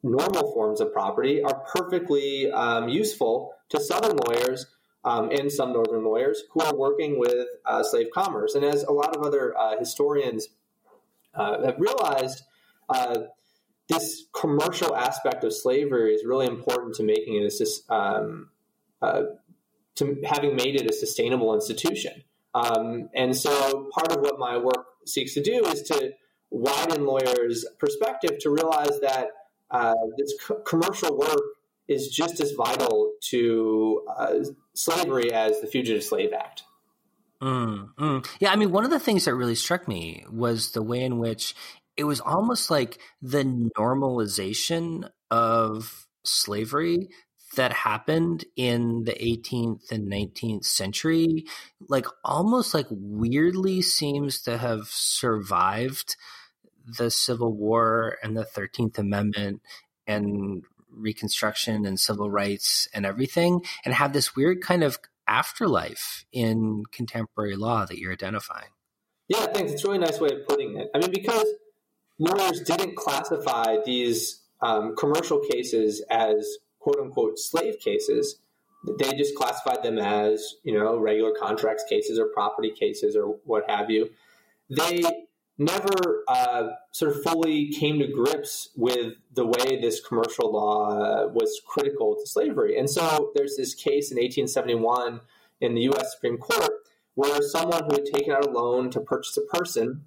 normal 0.05 0.53
forms 0.53 0.81
of 0.81 0.93
property 0.93 1.43
are 1.43 1.65
perfectly 1.75 2.49
um, 2.53 2.89
useful 2.89 3.55
to 3.71 3.81
Southern 3.81 4.17
lawyers 4.17 4.67
um, 5.05 5.31
and 5.31 5.51
some 5.51 5.73
Northern 5.73 6.05
lawyers 6.05 6.43
who 6.53 6.61
are 6.61 6.75
working 6.75 7.19
with 7.19 7.47
uh, 7.65 7.83
slave 7.83 8.09
commerce. 8.13 8.55
And 8.55 8.65
as 8.65 8.83
a 8.83 8.93
lot 8.93 9.17
of 9.17 9.23
other 9.23 9.57
uh, 9.59 9.79
historians 9.79 10.49
uh, 11.35 11.65
have 11.65 11.79
realized, 11.79 12.43
uh, 12.89 13.21
this 13.89 14.27
commercial 14.33 14.95
aspect 14.95 15.43
of 15.43 15.53
slavery 15.53 16.15
is 16.15 16.25
really 16.25 16.47
important 16.47 16.95
to 16.97 17.03
making 17.03 17.43
it 17.43 17.53
a, 17.61 17.95
um, 17.95 18.51
uh, 19.03 19.23
to 19.97 20.21
having 20.25 20.55
made 20.55 20.77
it 20.77 20.89
a 20.89 20.93
sustainable 20.93 21.55
institution. 21.55 22.23
Um, 22.55 23.09
and 23.15 23.37
so 23.37 23.89
part 23.93 24.13
of 24.13 24.21
what 24.21 24.39
my 24.39 24.59
work 24.59 24.87
seeks 25.07 25.35
to 25.35 25.43
do 25.43 25.65
is 25.67 25.83
to 25.83 26.13
widen 26.51 27.07
lawyers' 27.07 27.65
perspective 27.79 28.39
to 28.41 28.51
realize 28.51 29.01
that 29.01 29.29
uh, 29.71 29.95
this 30.19 30.35
co- 30.41 30.61
commercial 30.61 31.17
work 31.17 31.41
is 31.89 32.09
just 32.09 32.41
as 32.41 32.53
vital 32.53 33.13
to 33.31 34.07
uh, 34.17 34.35
slavery 34.75 35.33
as 35.33 35.61
the 35.61 35.67
Fugitive 35.67 36.05
Slave 36.05 36.33
Act. 36.33 36.63
Mm, 37.43 37.95
mm. 37.95 38.27
Yeah, 38.39 38.53
I 38.53 38.57
mean, 38.57 38.71
one 38.71 38.85
of 38.85 38.91
the 38.91 39.01
things 39.01 39.25
that 39.25 39.35
really 39.35 39.55
struck 39.55 39.89
me 39.89 40.25
was 40.31 40.73
the 40.73 40.83
way 40.83 41.01
in 41.03 41.19
which 41.19 41.55
it 41.97 42.05
was 42.05 42.21
almost 42.21 42.71
like 42.71 42.99
the 43.21 43.45
normalization 43.79 45.09
of 45.31 46.07
slavery 46.25 47.09
that 47.57 47.73
happened 47.73 48.45
in 48.57 49.05
the 49.05 49.13
18th 49.13 49.91
and 49.91 50.11
19th 50.11 50.65
century 50.65 51.45
like 51.89 52.07
almost 52.25 52.75
like 52.75 52.87
weirdly 52.91 53.83
seems 53.83 54.41
to 54.43 54.57
have 54.57 54.87
survived 54.87 56.17
the 56.99 57.11
civil 57.11 57.53
war 57.53 58.19
and 58.23 58.37
the 58.37 58.45
13th 58.45 58.99
amendment 58.99 59.61
and 60.07 60.63
reconstruction 60.93 61.85
and 61.87 61.99
civil 61.99 62.31
rights 62.31 62.89
and 62.95 63.07
everything 63.07 63.63
and 63.85 63.95
have 63.95 64.13
this 64.13 64.35
weird 64.35 64.61
kind 64.61 64.83
of 64.83 64.99
afterlife 65.27 66.25
in 66.33 66.83
contemporary 66.93 67.57
law 67.57 67.87
that 67.87 67.99
you're 67.99 68.13
identifying 68.13 68.71
yeah 69.29 69.47
thanks 69.47 69.73
it's 69.73 69.85
a 69.85 69.87
really 69.87 69.99
nice 69.99 70.19
way 70.21 70.31
of 70.31 70.47
putting 70.49 70.77
it 70.77 70.89
i 70.95 70.99
mean 70.99 71.11
because 71.13 71.47
lawyers 72.19 72.61
didn't 72.61 72.97
classify 72.97 73.77
these 73.85 74.41
um, 74.63 74.95
commercial 74.97 75.41
cases 75.41 76.05
as 76.11 76.59
quote 76.79 76.99
unquote 77.01 77.39
slave 77.39 77.79
cases. 77.79 78.37
They 78.99 79.13
just 79.13 79.35
classified 79.35 79.83
them 79.83 79.99
as, 79.99 80.55
you 80.65 80.73
know, 80.73 80.99
regular 80.99 81.33
contracts 81.39 81.85
cases 81.89 82.19
or 82.19 82.27
property 82.27 82.71
cases 82.71 83.15
or 83.15 83.37
what 83.45 83.69
have 83.69 83.91
you. 83.91 84.11
They 84.71 85.03
never 85.61 86.25
uh, 86.27 86.71
sort 86.91 87.15
of 87.15 87.23
fully 87.23 87.71
came 87.71 87.99
to 87.99 88.07
grips 88.07 88.71
with 88.77 89.15
the 89.35 89.45
way 89.45 89.79
this 89.81 90.01
commercial 90.01 90.53
law 90.53 91.27
was 91.29 91.61
critical 91.67 92.17
to 92.17 92.27
slavery. 92.27 92.79
And 92.79 92.89
so 92.89 93.31
there's 93.35 93.57
this 93.57 93.75
case 93.75 94.11
in 94.11 94.17
1871 94.17 95.21
in 95.61 95.75
the 95.75 95.83
U.S. 95.83 96.15
Supreme 96.15 96.39
Court 96.39 96.73
where 97.15 97.43
someone 97.43 97.85
who 97.85 97.97
had 97.97 98.07
taken 98.07 98.33
out 98.33 98.47
a 98.47 98.51
loan 98.51 98.91
to 98.91 99.01
purchase 99.01 99.37
a 99.37 99.57
person 99.57 100.07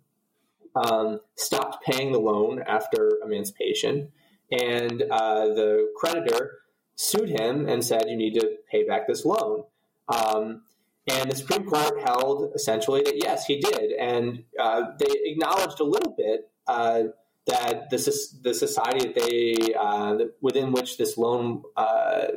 um, 0.75 1.19
stopped 1.35 1.85
paying 1.85 2.11
the 2.11 2.19
loan 2.19 2.63
after 2.65 3.19
emancipation, 3.23 4.11
and 4.51 5.03
uh, 5.03 5.45
the 5.45 5.91
creditor 5.95 6.59
sued 6.95 7.29
him 7.29 7.67
and 7.67 7.85
said, 7.85 8.09
"You 8.09 8.17
need 8.17 8.33
to 8.39 8.57
pay 8.71 8.83
back 8.83 9.07
this 9.07 9.25
loan." 9.25 9.65
Um, 10.07 10.63
and 11.07 11.31
the 11.31 11.35
Supreme 11.35 11.65
Court 11.65 11.99
held 12.05 12.51
essentially 12.55 13.01
that 13.03 13.17
yes, 13.21 13.45
he 13.45 13.59
did, 13.59 13.91
and 13.93 14.43
uh, 14.59 14.83
they 14.99 15.07
acknowledged 15.25 15.79
a 15.79 15.83
little 15.83 16.13
bit 16.17 16.49
uh, 16.67 17.03
that 17.47 17.89
the 17.89 17.97
the 18.41 18.53
society 18.53 19.07
that 19.07 19.15
they 19.15 19.73
uh, 19.73 20.17
within 20.41 20.71
which 20.71 20.97
this 20.97 21.17
loan 21.17 21.63
uh, 21.75 22.27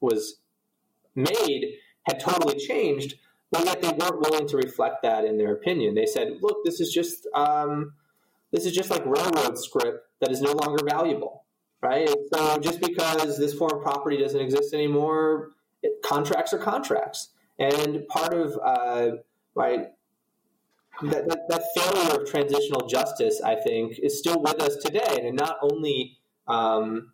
was 0.00 0.38
made 1.14 1.78
had 2.04 2.20
totally 2.20 2.58
changed, 2.58 3.16
but 3.50 3.64
yet 3.64 3.82
they 3.82 3.88
weren't 3.88 4.20
willing 4.20 4.46
to 4.48 4.56
reflect 4.56 5.02
that 5.02 5.24
in 5.24 5.38
their 5.38 5.52
opinion. 5.52 5.94
They 5.94 6.06
said, 6.06 6.38
"Look, 6.40 6.64
this 6.64 6.80
is 6.80 6.92
just 6.92 7.26
um, 7.34 7.94
this 8.52 8.66
is 8.66 8.72
just 8.72 8.90
like 8.90 9.04
railroad 9.04 9.58
script 9.58 10.06
that 10.20 10.30
is 10.30 10.40
no 10.40 10.52
longer 10.52 10.84
valuable." 10.88 11.42
right? 11.82 12.08
So 12.32 12.58
just 12.58 12.80
because 12.80 13.38
this 13.38 13.54
form 13.54 13.72
of 13.74 13.82
property 13.82 14.16
doesn't 14.16 14.40
exist 14.40 14.74
anymore, 14.74 15.52
it, 15.82 16.02
contracts 16.02 16.52
are 16.52 16.58
contracts, 16.58 17.28
and 17.58 18.06
part 18.08 18.34
of 18.34 18.58
uh, 18.62 19.16
right 19.54 19.88
that, 21.02 21.28
that, 21.28 21.48
that, 21.48 21.62
failure 21.74 22.20
of 22.20 22.30
transitional 22.30 22.86
justice, 22.86 23.40
I 23.44 23.54
think, 23.56 23.98
is 23.98 24.18
still 24.18 24.40
with 24.40 24.60
us 24.62 24.76
today, 24.76 25.26
and 25.26 25.36
not 25.36 25.58
only 25.60 26.16
um, 26.48 27.12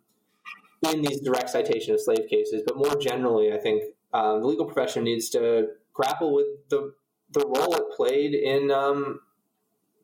in 0.89 1.01
these 1.01 1.19
direct 1.19 1.49
citation 1.49 1.93
of 1.93 2.01
slave 2.01 2.27
cases, 2.29 2.63
but 2.65 2.77
more 2.77 2.95
generally, 2.95 3.51
I 3.51 3.57
think 3.57 3.83
um, 4.13 4.41
the 4.41 4.47
legal 4.47 4.65
profession 4.65 5.03
needs 5.03 5.29
to 5.31 5.67
grapple 5.93 6.33
with 6.33 6.45
the 6.69 6.93
the 7.31 7.45
role 7.45 7.75
it 7.75 7.83
played 7.95 8.35
in 8.35 8.71
um, 8.71 9.19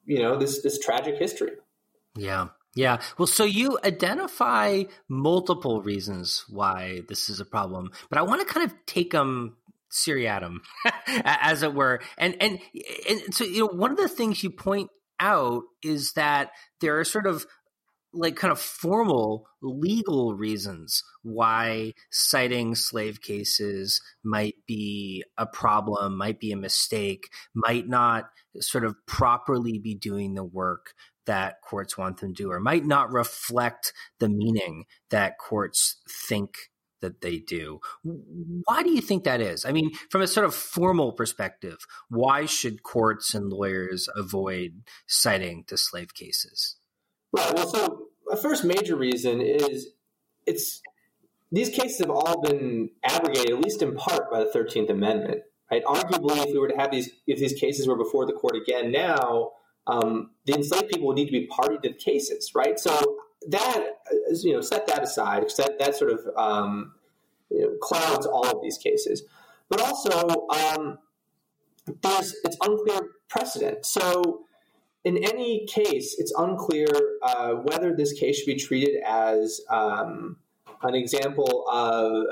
you 0.05 0.19
know 0.19 0.37
this 0.37 0.61
this 0.61 0.79
tragic 0.79 1.17
history. 1.17 1.51
Yeah. 2.15 2.49
Yeah. 2.75 3.01
Well, 3.17 3.27
so 3.27 3.45
you 3.45 3.79
identify 3.83 4.83
multiple 5.07 5.81
reasons 5.81 6.45
why 6.49 7.01
this 7.07 7.27
is 7.27 7.39
a 7.39 7.45
problem, 7.45 7.91
but 8.09 8.19
I 8.19 8.21
want 8.21 8.47
to 8.47 8.53
kind 8.53 8.65
of 8.69 8.75
take 8.85 9.11
them 9.11 9.57
seriatim, 9.89 10.61
as 11.07 11.63
it 11.63 11.73
were. 11.73 12.01
And, 12.17 12.35
and, 12.41 12.59
and 13.09 13.33
so, 13.33 13.43
you 13.43 13.59
know, 13.59 13.67
one 13.67 13.91
of 13.91 13.97
the 13.97 14.07
things 14.07 14.43
you 14.43 14.51
point 14.51 14.89
out 15.19 15.63
is 15.83 16.13
that 16.13 16.51
there 16.81 16.99
are 16.99 17.03
sort 17.03 17.27
of 17.27 17.45
like 18.11 18.35
kind 18.35 18.51
of 18.51 18.59
formal 18.59 19.47
legal 19.61 20.33
reasons 20.33 21.03
why 21.21 21.93
citing 22.11 22.73
slave 22.73 23.21
cases 23.21 24.01
might 24.23 24.55
be 24.67 25.23
a 25.37 25.45
problem, 25.45 26.17
might 26.17 26.39
be 26.39 26.51
a 26.51 26.57
mistake, 26.57 27.29
might 27.53 27.87
not 27.87 28.29
sort 28.59 28.83
of 28.83 28.95
properly 29.05 29.77
be 29.77 29.93
doing 29.93 30.33
the 30.33 30.43
work 30.43 30.93
that 31.27 31.61
courts 31.61 31.97
want 31.97 32.19
them 32.19 32.33
to 32.33 32.43
do, 32.43 32.51
or 32.51 32.59
might 32.59 32.85
not 32.85 33.11
reflect 33.11 33.93
the 34.19 34.29
meaning 34.29 34.85
that 35.11 35.37
courts 35.37 35.97
think 36.27 36.55
that 37.01 37.21
they 37.21 37.37
do. 37.37 37.79
Why 38.03 38.83
do 38.83 38.91
you 38.91 39.01
think 39.01 39.23
that 39.23 39.41
is? 39.41 39.65
I 39.65 39.71
mean, 39.71 39.91
from 40.09 40.21
a 40.21 40.27
sort 40.27 40.45
of 40.45 40.53
formal 40.53 41.13
perspective, 41.13 41.77
why 42.09 42.45
should 42.45 42.83
courts 42.83 43.33
and 43.33 43.51
lawyers 43.51 44.09
avoid 44.15 44.83
citing 45.07 45.63
to 45.67 45.77
slave 45.77 46.13
cases? 46.13 46.75
Right. 47.31 47.53
Well, 47.53 47.67
so 47.67 48.07
a 48.31 48.37
first 48.37 48.63
major 48.63 48.95
reason 48.95 49.41
is 49.41 49.89
it's 50.45 50.81
these 51.51 51.69
cases 51.69 51.99
have 51.99 52.09
all 52.09 52.41
been 52.41 52.89
abrogated, 53.03 53.51
at 53.51 53.59
least 53.59 53.81
in 53.81 53.95
part, 53.95 54.31
by 54.31 54.39
the 54.39 54.51
Thirteenth 54.51 54.89
Amendment. 54.89 55.41
Right. 55.71 55.83
Arguably, 55.83 56.37
if 56.37 56.51
we 56.51 56.59
were 56.59 56.69
to 56.69 56.77
have 56.77 56.91
these, 56.91 57.09
if 57.27 57.39
these 57.39 57.53
cases 57.53 57.87
were 57.87 57.95
before 57.95 58.25
the 58.25 58.33
court 58.33 58.55
again 58.55 58.91
now, 58.91 59.51
um, 59.85 60.31
the 60.45 60.53
enslaved 60.53 60.89
people 60.89 61.07
would 61.07 61.15
need 61.15 61.27
to 61.27 61.31
be 61.31 61.45
party 61.45 61.75
to 61.83 61.89
the 61.89 61.93
cases, 61.93 62.51
right? 62.55 62.79
So 62.79 63.17
that 63.47 63.91
you 64.43 64.53
know, 64.53 64.61
set 64.61 64.87
that 64.87 65.03
aside 65.03 65.41
because 65.41 65.57
that, 65.57 65.79
that 65.79 65.95
sort 65.95 66.11
of 66.11 66.27
um, 66.35 66.93
you 67.49 67.61
know, 67.61 67.77
clouds 67.81 68.25
all 68.25 68.47
of 68.47 68.61
these 68.61 68.77
cases. 68.77 69.23
But 69.69 69.81
also, 69.81 70.47
um, 70.49 70.97
there's 72.01 72.35
it's 72.43 72.57
unclear 72.61 72.99
precedent. 73.29 73.85
So 73.85 74.41
in 75.03 75.17
any 75.17 75.65
case, 75.67 76.15
it's 76.17 76.33
unclear 76.37 76.87
uh, 77.23 77.53
whether 77.53 77.95
this 77.95 78.13
case 78.13 78.37
should 78.37 78.47
be 78.47 78.55
treated 78.55 79.01
as 79.05 79.61
um, 79.69 80.37
an 80.81 80.95
example 80.95 81.65
of 81.71 82.25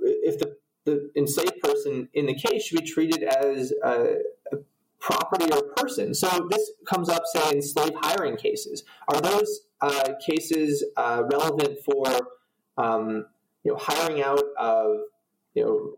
if 0.00 0.38
the, 0.38 0.56
the 0.84 1.10
enslaved 1.16 1.60
person 1.62 2.08
in 2.12 2.26
the 2.26 2.34
case 2.34 2.64
should 2.64 2.80
be 2.80 2.86
treated 2.86 3.22
as 3.22 3.72
a, 3.82 4.16
a 4.52 4.56
property 5.00 5.46
or 5.52 5.62
person. 5.76 6.14
So 6.14 6.48
this 6.50 6.70
comes 6.86 7.08
up, 7.08 7.22
say, 7.26 7.56
in 7.56 7.62
slave 7.62 7.92
hiring 8.00 8.36
cases. 8.36 8.84
Are 9.08 9.20
those 9.20 9.60
uh, 9.80 10.14
cases 10.24 10.84
uh, 10.96 11.22
relevant 11.30 11.78
for 11.84 12.06
um, 12.76 13.26
you 13.62 13.72
know 13.72 13.78
hiring 13.78 14.22
out 14.22 14.44
of 14.58 14.98
you 15.54 15.64
know 15.64 15.94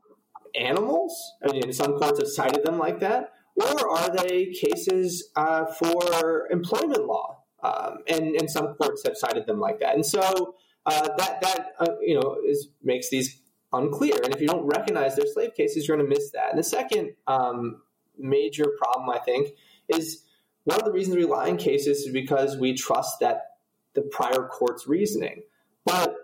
animals? 0.60 1.32
I 1.46 1.52
mean, 1.52 1.72
some 1.72 1.98
courts 1.98 2.18
have 2.18 2.28
cited 2.28 2.64
them 2.64 2.78
like 2.78 3.00
that, 3.00 3.32
or 3.56 3.96
are 3.96 4.10
they 4.10 4.46
cases 4.46 5.30
uh, 5.36 5.66
for 5.66 6.48
employment 6.50 7.06
law? 7.06 7.44
Um, 7.62 7.98
and 8.08 8.36
and 8.36 8.50
some 8.50 8.74
courts 8.74 9.02
have 9.04 9.16
cited 9.16 9.46
them 9.46 9.58
like 9.58 9.80
that. 9.80 9.94
And 9.94 10.06
so 10.06 10.54
uh, 10.86 11.08
that 11.16 11.40
that 11.40 11.72
uh, 11.80 11.94
you 12.00 12.14
know 12.14 12.36
is 12.46 12.68
makes 12.82 13.10
these 13.10 13.40
unclear. 13.72 14.16
And 14.24 14.34
if 14.34 14.40
you 14.40 14.48
don't 14.48 14.66
recognize 14.66 15.16
their 15.16 15.26
slave 15.26 15.54
cases, 15.54 15.86
you're 15.86 15.96
going 15.96 16.08
to 16.08 16.14
miss 16.14 16.30
that. 16.32 16.50
And 16.50 16.58
the 16.58 16.62
second 16.62 17.14
um, 17.26 17.82
major 18.18 18.66
problem, 18.78 19.10
I 19.10 19.18
think, 19.18 19.54
is 19.88 20.24
one 20.64 20.78
of 20.78 20.84
the 20.84 20.92
reasons 20.92 21.16
we 21.16 21.24
lie 21.24 21.48
in 21.48 21.56
cases 21.56 21.98
is 21.98 22.12
because 22.12 22.56
we 22.56 22.74
trust 22.74 23.20
that 23.20 23.56
the 23.94 24.02
prior 24.02 24.48
court's 24.48 24.86
reasoning. 24.86 25.42
But, 25.84 26.14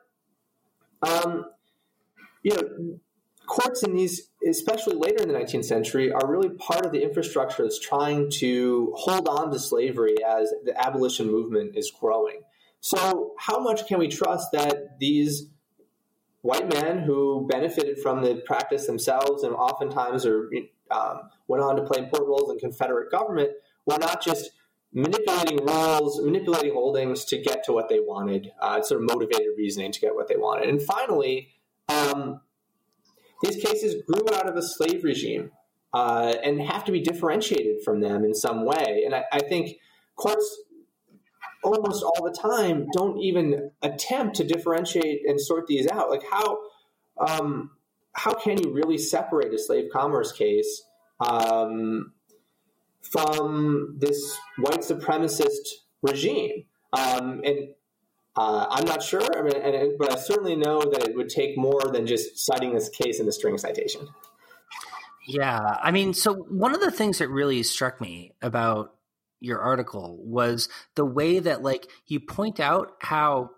um, 1.02 1.46
you 2.42 2.54
know, 2.54 2.98
courts 3.46 3.82
in 3.82 3.94
these, 3.94 4.28
especially 4.46 4.96
later 4.96 5.22
in 5.22 5.28
the 5.28 5.34
19th 5.34 5.64
century, 5.64 6.12
are 6.12 6.30
really 6.30 6.50
part 6.50 6.84
of 6.84 6.92
the 6.92 7.02
infrastructure 7.02 7.62
that's 7.62 7.78
trying 7.78 8.30
to 8.30 8.92
hold 8.96 9.28
on 9.28 9.50
to 9.50 9.58
slavery 9.58 10.16
as 10.26 10.52
the 10.64 10.78
abolition 10.78 11.30
movement 11.30 11.76
is 11.76 11.90
growing. 11.90 12.40
So, 12.80 13.32
how 13.38 13.60
much 13.60 13.86
can 13.86 13.98
we 13.98 14.08
trust 14.08 14.52
that 14.52 14.98
these 14.98 15.48
white 16.42 16.68
men 16.68 16.98
who 16.98 17.46
benefited 17.50 17.98
from 17.98 18.22
the 18.22 18.42
practice 18.44 18.86
themselves 18.86 19.42
and 19.42 19.54
oftentimes 19.54 20.26
or 20.26 20.50
um, 20.91 21.31
went 21.49 21.62
on 21.62 21.76
to 21.76 21.83
play 21.83 21.99
important 21.99 22.29
roles 22.29 22.50
in 22.50 22.59
Confederate 22.59 23.11
government 23.11 23.50
were 23.87 23.99
not 23.99 24.23
just 24.23 24.50
manipulating 24.93 25.64
rules, 25.67 26.21
manipulating 26.23 26.73
holdings 26.73 27.25
to 27.25 27.38
get 27.38 27.64
to 27.64 27.73
what 27.73 27.88
they 27.88 27.99
wanted, 27.99 28.53
uh, 28.61 28.81
sort 28.81 29.03
of 29.03 29.09
motivated 29.09 29.49
reasoning 29.57 29.91
to 29.91 30.00
get 30.00 30.14
what 30.14 30.29
they 30.29 30.37
wanted. 30.37 30.69
And 30.69 30.81
finally, 30.81 31.49
um, 31.88 32.41
these 33.43 33.62
cases 33.62 34.03
grew 34.07 34.25
out 34.35 34.49
of 34.49 34.57
a 34.57 34.62
slave 34.62 35.03
regime 35.03 35.50
uh, 35.93 36.35
and 36.43 36.62
have 36.62 36.85
to 36.85 36.93
be 36.93 37.00
differentiated 37.00 37.83
from 37.85 38.00
them 38.00 38.25
in 38.25 38.35
some 38.35 38.64
way. 38.64 39.03
And 39.05 39.14
I, 39.14 39.25
I 39.33 39.41
think 39.41 39.76
courts 40.17 40.62
almost 41.64 42.05
all 42.05 42.25
the 42.25 42.37
time 42.38 42.87
don't 42.93 43.19
even 43.19 43.71
attempt 43.83 44.37
to 44.37 44.45
differentiate 44.45 45.23
and 45.26 45.41
sort 45.41 45.67
these 45.67 45.88
out. 45.88 46.11
Like 46.11 46.23
how 46.31 46.59
um, 47.19 47.71
how 48.14 48.33
can 48.33 48.62
you 48.62 48.73
really 48.73 48.99
separate 48.99 49.52
a 49.52 49.59
slave 49.59 49.90
commerce 49.92 50.33
case 50.33 50.83
um, 51.21 52.12
from 53.02 53.97
this 53.99 54.37
white 54.59 54.80
supremacist 54.80 55.68
regime? 56.02 56.64
Um, 56.92 57.42
and 57.44 57.68
uh, 58.37 58.66
I'm 58.71 58.85
not 58.85 59.02
sure, 59.02 59.23
I 59.37 59.42
mean, 59.42 59.56
and, 59.56 59.99
but 59.99 60.12
I 60.12 60.16
certainly 60.16 60.56
know 60.56 60.80
that 60.80 61.09
it 61.09 61.16
would 61.16 61.28
take 61.28 61.56
more 61.56 61.83
than 61.92 62.06
just 62.06 62.38
citing 62.38 62.75
this 62.75 62.88
case 62.88 63.21
in 63.21 63.26
the 63.26 63.33
string 63.33 63.59
citation. 63.59 64.09
Yeah, 65.26 65.78
I 65.83 65.90
mean, 65.90 66.14
so 66.14 66.35
one 66.35 66.75
of 66.75 66.80
the 66.80 66.90
things 66.90 67.18
that 67.18 67.28
really 67.28 67.62
struck 67.62 68.00
me 68.00 68.33
about 68.42 68.94
your 69.40 69.61
article 69.61 70.18
was 70.23 70.68
the 70.94 71.04
way 71.04 71.38
that 71.38 71.62
like 71.62 71.87
you 72.06 72.21
point 72.21 72.61
out 72.61 72.92
how 73.00 73.50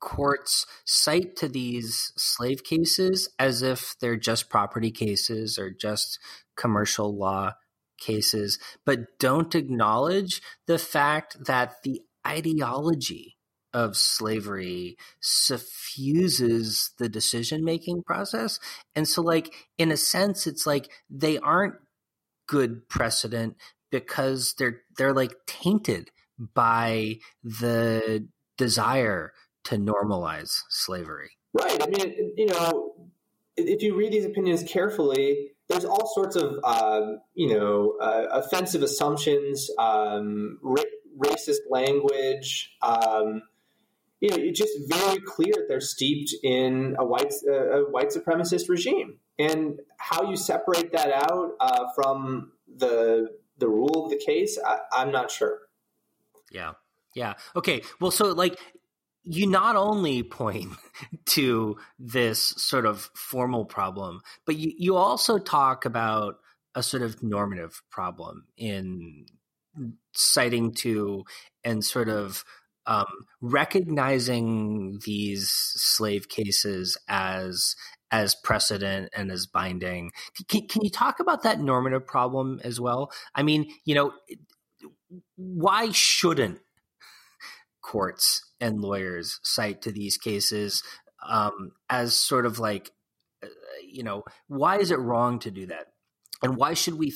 courts 0.00 0.66
cite 0.84 1.36
to 1.36 1.48
these 1.48 2.12
slave 2.16 2.64
cases 2.64 3.28
as 3.38 3.62
if 3.62 3.94
they're 4.00 4.16
just 4.16 4.50
property 4.50 4.90
cases 4.90 5.58
or 5.58 5.70
just 5.70 6.18
commercial 6.56 7.16
law 7.16 7.52
cases, 7.98 8.58
but 8.84 9.18
don't 9.18 9.54
acknowledge 9.54 10.42
the 10.66 10.78
fact 10.78 11.36
that 11.46 11.82
the 11.82 12.02
ideology 12.26 13.36
of 13.72 13.96
slavery 13.96 14.96
suffuses 15.20 16.92
the 16.98 17.08
decision 17.08 17.64
making 17.64 18.02
process. 18.02 18.58
And 18.94 19.06
so, 19.06 19.22
like, 19.22 19.52
in 19.76 19.90
a 19.92 19.96
sense, 19.96 20.46
it's 20.46 20.66
like 20.66 20.90
they 21.10 21.38
aren't 21.38 21.74
good 22.46 22.88
precedent 22.88 23.56
because 23.90 24.54
they're 24.58 24.80
they're 24.96 25.14
like 25.14 25.34
tainted 25.46 26.10
by 26.54 27.16
the 27.42 28.26
desire 28.56 29.32
to 29.66 29.76
normalize 29.76 30.62
slavery. 30.68 31.30
Right. 31.52 31.82
I 31.82 31.86
mean, 31.86 32.32
you 32.36 32.46
know, 32.46 32.94
if 33.56 33.82
you 33.82 33.96
read 33.96 34.12
these 34.12 34.24
opinions 34.24 34.62
carefully, 34.62 35.52
there's 35.68 35.84
all 35.84 36.06
sorts 36.14 36.36
of 36.36 36.58
uh, 36.62 37.14
you 37.34 37.48
know 37.48 37.96
uh, 38.00 38.26
offensive 38.30 38.82
assumptions, 38.82 39.70
um, 39.78 40.58
ra- 40.62 40.82
racist 41.18 41.60
language. 41.70 42.76
Um, 42.82 43.42
you 44.20 44.30
know, 44.30 44.36
it's 44.38 44.58
just 44.58 44.72
very 44.88 45.20
clear 45.20 45.52
that 45.52 45.66
they're 45.68 45.80
steeped 45.80 46.34
in 46.42 46.96
a 46.98 47.04
white 47.04 47.32
uh, 47.48 47.80
a 47.80 47.90
white 47.90 48.10
supremacist 48.10 48.68
regime, 48.68 49.18
and 49.38 49.80
how 49.98 50.30
you 50.30 50.36
separate 50.36 50.92
that 50.92 51.10
out 51.12 51.52
uh, 51.60 51.86
from 51.94 52.52
the 52.76 53.28
the 53.58 53.68
rule 53.68 54.04
of 54.04 54.10
the 54.10 54.18
case, 54.24 54.58
I, 54.64 54.78
I'm 54.92 55.10
not 55.10 55.30
sure. 55.30 55.60
Yeah. 56.50 56.72
Yeah. 57.14 57.34
Okay. 57.54 57.82
Well, 58.00 58.10
so 58.10 58.32
like 58.32 58.58
you 59.26 59.46
not 59.46 59.76
only 59.76 60.22
point 60.22 60.70
to 61.26 61.76
this 61.98 62.54
sort 62.56 62.86
of 62.86 63.10
formal 63.14 63.64
problem, 63.64 64.20
but 64.46 64.56
you, 64.56 64.72
you 64.78 64.96
also 64.96 65.38
talk 65.38 65.84
about 65.84 66.36
a 66.74 66.82
sort 66.82 67.02
of 67.02 67.22
normative 67.22 67.82
problem 67.90 68.46
in 68.56 69.26
citing 70.14 70.72
to 70.72 71.24
and 71.64 71.84
sort 71.84 72.08
of 72.08 72.44
um, 72.86 73.06
recognizing 73.40 75.00
these 75.04 75.50
slave 75.50 76.28
cases 76.28 76.96
as 77.08 77.74
as 78.12 78.36
precedent 78.36 79.10
and 79.16 79.32
as 79.32 79.46
binding. 79.46 80.12
Can, 80.48 80.68
can 80.68 80.84
you 80.84 80.90
talk 80.90 81.18
about 81.18 81.42
that 81.42 81.58
normative 81.58 82.06
problem 82.06 82.60
as 82.62 82.80
well? 82.80 83.10
I 83.34 83.42
mean, 83.42 83.66
you 83.84 83.96
know, 83.96 84.12
why 85.34 85.90
shouldn't 85.90 86.60
courts 87.86 88.50
and 88.60 88.80
lawyers 88.80 89.38
cite 89.44 89.80
to 89.82 89.92
these 89.92 90.16
cases 90.16 90.82
um, 91.26 91.72
as 91.88 92.14
sort 92.14 92.44
of 92.44 92.58
like, 92.58 92.90
uh, 93.42 93.48
you 93.88 94.02
know, 94.02 94.24
why 94.48 94.78
is 94.78 94.90
it 94.90 94.98
wrong 94.98 95.38
to 95.38 95.50
do 95.50 95.66
that? 95.66 95.92
And 96.42 96.56
why 96.56 96.74
should 96.74 96.94
we, 96.94 97.14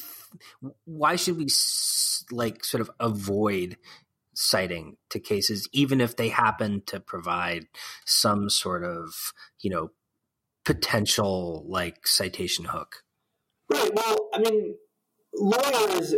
why 0.84 1.16
should 1.16 1.36
we 1.36 1.48
like 2.30 2.64
sort 2.64 2.80
of 2.80 2.90
avoid 3.00 3.76
citing 4.32 4.96
to 5.10 5.18
cases, 5.18 5.68
even 5.72 6.00
if 6.00 6.16
they 6.16 6.28
happen 6.28 6.82
to 6.86 7.00
provide 7.00 7.66
some 8.06 8.48
sort 8.48 8.84
of, 8.84 9.32
you 9.60 9.70
know, 9.70 9.90
potential 10.64 11.64
like 11.68 12.06
citation 12.06 12.66
hook. 12.66 13.02
Right. 13.72 13.90
Well, 13.94 14.28
I 14.32 14.38
mean, 14.38 14.76
lawyers, 15.34 16.14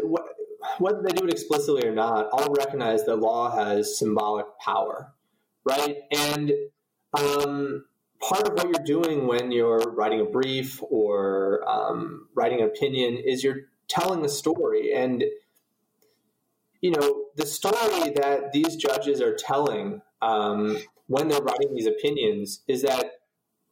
whether 0.79 1.03
they 1.03 1.13
do 1.13 1.25
it 1.25 1.33
explicitly 1.33 1.87
or 1.87 1.95
not, 1.95 2.29
all 2.33 2.53
recognize 2.53 3.05
that 3.07 3.17
law 3.17 3.55
has 3.55 3.99
symbolic 3.99 4.47
power, 4.59 5.13
right? 5.65 5.99
And 6.11 6.53
um, 7.19 7.85
part 8.21 8.47
of 8.49 8.55
what 8.55 8.65
you're 8.65 9.03
doing 9.03 9.27
when 9.27 9.53
you're 9.53 9.79
writing 9.79 10.21
a 10.21 10.25
brief 10.25 10.83
or 10.83 11.69
um, 11.69 12.29
writing 12.35 12.61
an 12.61 12.67
opinion 12.67 13.17
is 13.17 13.43
you're 13.43 13.63
telling 13.89 14.25
a 14.25 14.29
story. 14.29 14.93
And, 14.95 15.25
you 16.81 16.91
know, 16.93 17.25
the 17.37 17.47
story 17.47 18.13
that 18.17 18.53
these 18.53 18.77
judges 18.77 19.21
are 19.21 19.35
telling 19.35 20.03
um, 20.21 20.79
when 21.07 21.29
they're 21.29 21.43
writing 21.43 21.75
these 21.75 21.87
opinions 21.87 22.63
is 22.69 22.83
that 22.83 23.13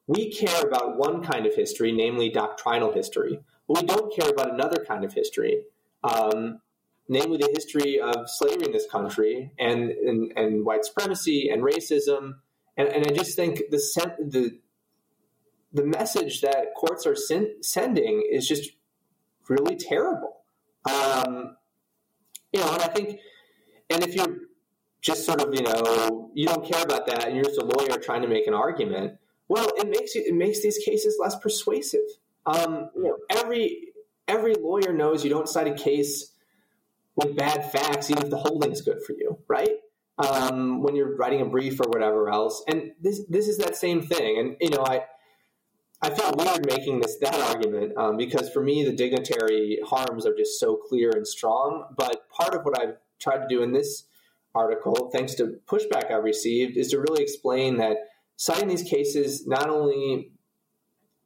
we 0.07 0.33
care 0.33 0.63
about 0.63 0.99
one 0.99 1.23
kind 1.23 1.47
of 1.47 1.55
history, 1.55 1.93
namely 1.93 2.29
doctrinal 2.29 2.93
history. 2.93 3.39
But 3.69 3.83
we 3.83 3.87
don't 3.87 4.15
care 4.15 4.29
about 4.29 4.53
another 4.53 4.85
kind 4.85 5.05
of 5.05 5.13
history, 5.15 5.63
um, 6.03 6.61
namely 7.11 7.37
the 7.39 7.51
history 7.53 8.01
of 8.01 8.31
slavery 8.31 8.67
in 8.67 8.73
this 8.73 8.89
country 8.89 9.51
and, 9.59 9.91
and, 9.91 10.33
and 10.37 10.65
white 10.65 10.85
supremacy 10.85 11.51
and 11.51 11.61
racism. 11.61 12.37
And, 12.77 12.89
and 12.89 13.05
I 13.05 13.11
just 13.13 13.35
think 13.35 13.63
the, 13.69 13.79
the, 14.21 14.59
the 15.73 15.85
message 15.85 16.41
that 16.43 16.69
courts 16.77 17.09
are 17.09 17.17
sen- 17.17 17.63
sending 17.63 18.23
is 18.31 18.47
just 18.47 18.71
really 19.49 19.75
terrible. 19.75 20.37
Um, 20.89 21.57
you 22.53 22.61
know, 22.61 22.73
and 22.73 22.83
I 22.83 22.87
think, 22.87 23.19
and 23.91 24.05
if 24.05 24.15
you're 24.15 24.37
just 25.01 25.27
sort 25.27 25.43
of, 25.43 25.53
you 25.53 25.63
know, 25.63 26.31
you 26.33 26.47
don't 26.47 26.65
care 26.65 26.83
about 26.83 27.09
that 27.09 27.27
and 27.27 27.35
you're 27.35 27.45
just 27.45 27.61
a 27.61 27.65
lawyer 27.65 27.99
trying 27.99 28.23
to 28.23 28.29
make 28.29 28.47
an 28.47 28.55
argument, 28.55 29.19
well, 29.49 29.69
it 29.79 29.89
makes 29.89 30.15
it, 30.15 30.29
it 30.29 30.35
makes 30.35 30.63
these 30.63 30.79
cases 30.79 31.19
less 31.21 31.35
persuasive. 31.35 32.07
Um, 32.47 32.91
you 32.95 33.03
know, 33.03 33.19
every 33.31 33.89
every 34.29 34.55
lawyer 34.55 34.93
knows 34.93 35.25
you 35.25 35.31
don't 35.31 35.49
cite 35.49 35.67
a 35.67 35.75
case 35.75 36.31
with 37.23 37.37
bad 37.37 37.71
facts, 37.71 38.11
even 38.11 38.25
if 38.25 38.31
the 38.31 38.37
holding 38.37 38.73
is 38.73 38.83
good 38.83 39.03
for 39.07 39.13
you, 39.13 39.39
right? 39.49 39.77
Um, 40.19 40.83
when 40.83 40.97
you're 40.97 41.17
writing 41.17 41.41
a 41.41 41.47
brief 41.47 41.81
or 41.81 41.89
whatever 41.89 42.29
else, 42.29 42.63
and 42.69 42.93
this 43.01 43.23
this 43.29 43.49
is 43.49 43.59
that 43.59 43.77
same 43.77 44.03
thing. 44.03 44.39
And 44.39 44.57
you 44.61 44.71
know, 44.71 44.85
I 44.85 45.05
I 46.03 46.11
felt 46.11 46.37
weird 46.37 46.67
making 46.67 47.01
this 47.01 47.17
that 47.21 47.35
argument 47.35 47.97
um, 47.97 48.17
because 48.17 48.51
for 48.51 48.63
me 48.63 48.85
the 48.85 48.93
dignitary 48.93 49.79
harms 49.87 50.27
are 50.27 50.35
just 50.37 50.59
so 50.61 50.77
clear 50.77 51.11
and 51.11 51.27
strong. 51.27 51.85
But 51.97 52.29
part 52.31 52.55
of 52.55 52.65
what 52.65 52.79
I've 52.81 52.97
tried 53.19 53.39
to 53.39 53.49
do 53.49 53.63
in 53.63 53.73
this 53.73 54.05
article, 54.55 55.11
thanks 55.13 55.35
to 55.35 55.59
pushback 55.67 56.11
I've 56.11 56.25
received, 56.25 56.77
is 56.77 56.91
to 56.91 56.99
really 56.99 57.23
explain 57.23 57.79
that 57.79 57.97
citing 58.37 58.69
these 58.69 58.83
cases 58.83 59.47
not 59.47 59.69
only 59.69 60.33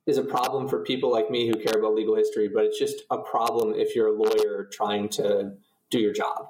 is 0.07 0.18
a 0.18 0.22
problem 0.22 0.68
for 0.68 0.83
people 0.83 1.11
like 1.11 1.30
me 1.30 1.48
who 1.48 1.54
care 1.54 1.78
about 1.78 1.94
legal 1.94 2.16
history, 2.16 2.48
but 2.48 2.64
it's 2.64 2.78
just 2.78 3.02
a 3.11 3.18
problem 3.18 3.74
if 3.74 3.96
you're 3.96 4.09
a 4.09 4.12
lawyer 4.12 4.68
trying 4.70 5.09
to 5.09 5.52
do 5.90 5.99
your 5.99 6.12
job. 6.12 6.49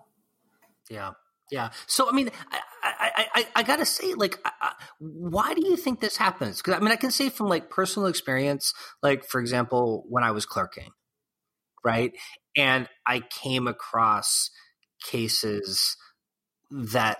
Yeah. 0.91 1.13
Yeah. 1.51 1.71
So, 1.87 2.09
I 2.09 2.13
mean, 2.13 2.31
I, 2.51 2.61
I, 2.83 3.27
I, 3.35 3.47
I 3.57 3.63
got 3.63 3.77
to 3.77 3.85
say, 3.85 4.15
like, 4.15 4.39
I, 4.45 4.73
why 4.99 5.55
do 5.55 5.67
you 5.67 5.77
think 5.77 6.01
this 6.01 6.17
happens? 6.17 6.59
Because, 6.59 6.75
I 6.75 6.81
mean, 6.81 6.91
I 6.91 6.97
can 6.97 7.11
say 7.11 7.29
from 7.29 7.49
like 7.49 7.71
personal 7.71 8.09
experience, 8.09 8.73
like, 9.03 9.25
for 9.25 9.41
example, 9.41 10.05
when 10.09 10.25
I 10.25 10.31
was 10.31 10.47
clerking, 10.47 10.91
right? 11.85 12.13
And 12.57 12.89
I 13.07 13.21
came 13.21 13.69
across 13.69 14.51
cases 15.03 15.97
that 16.71 17.19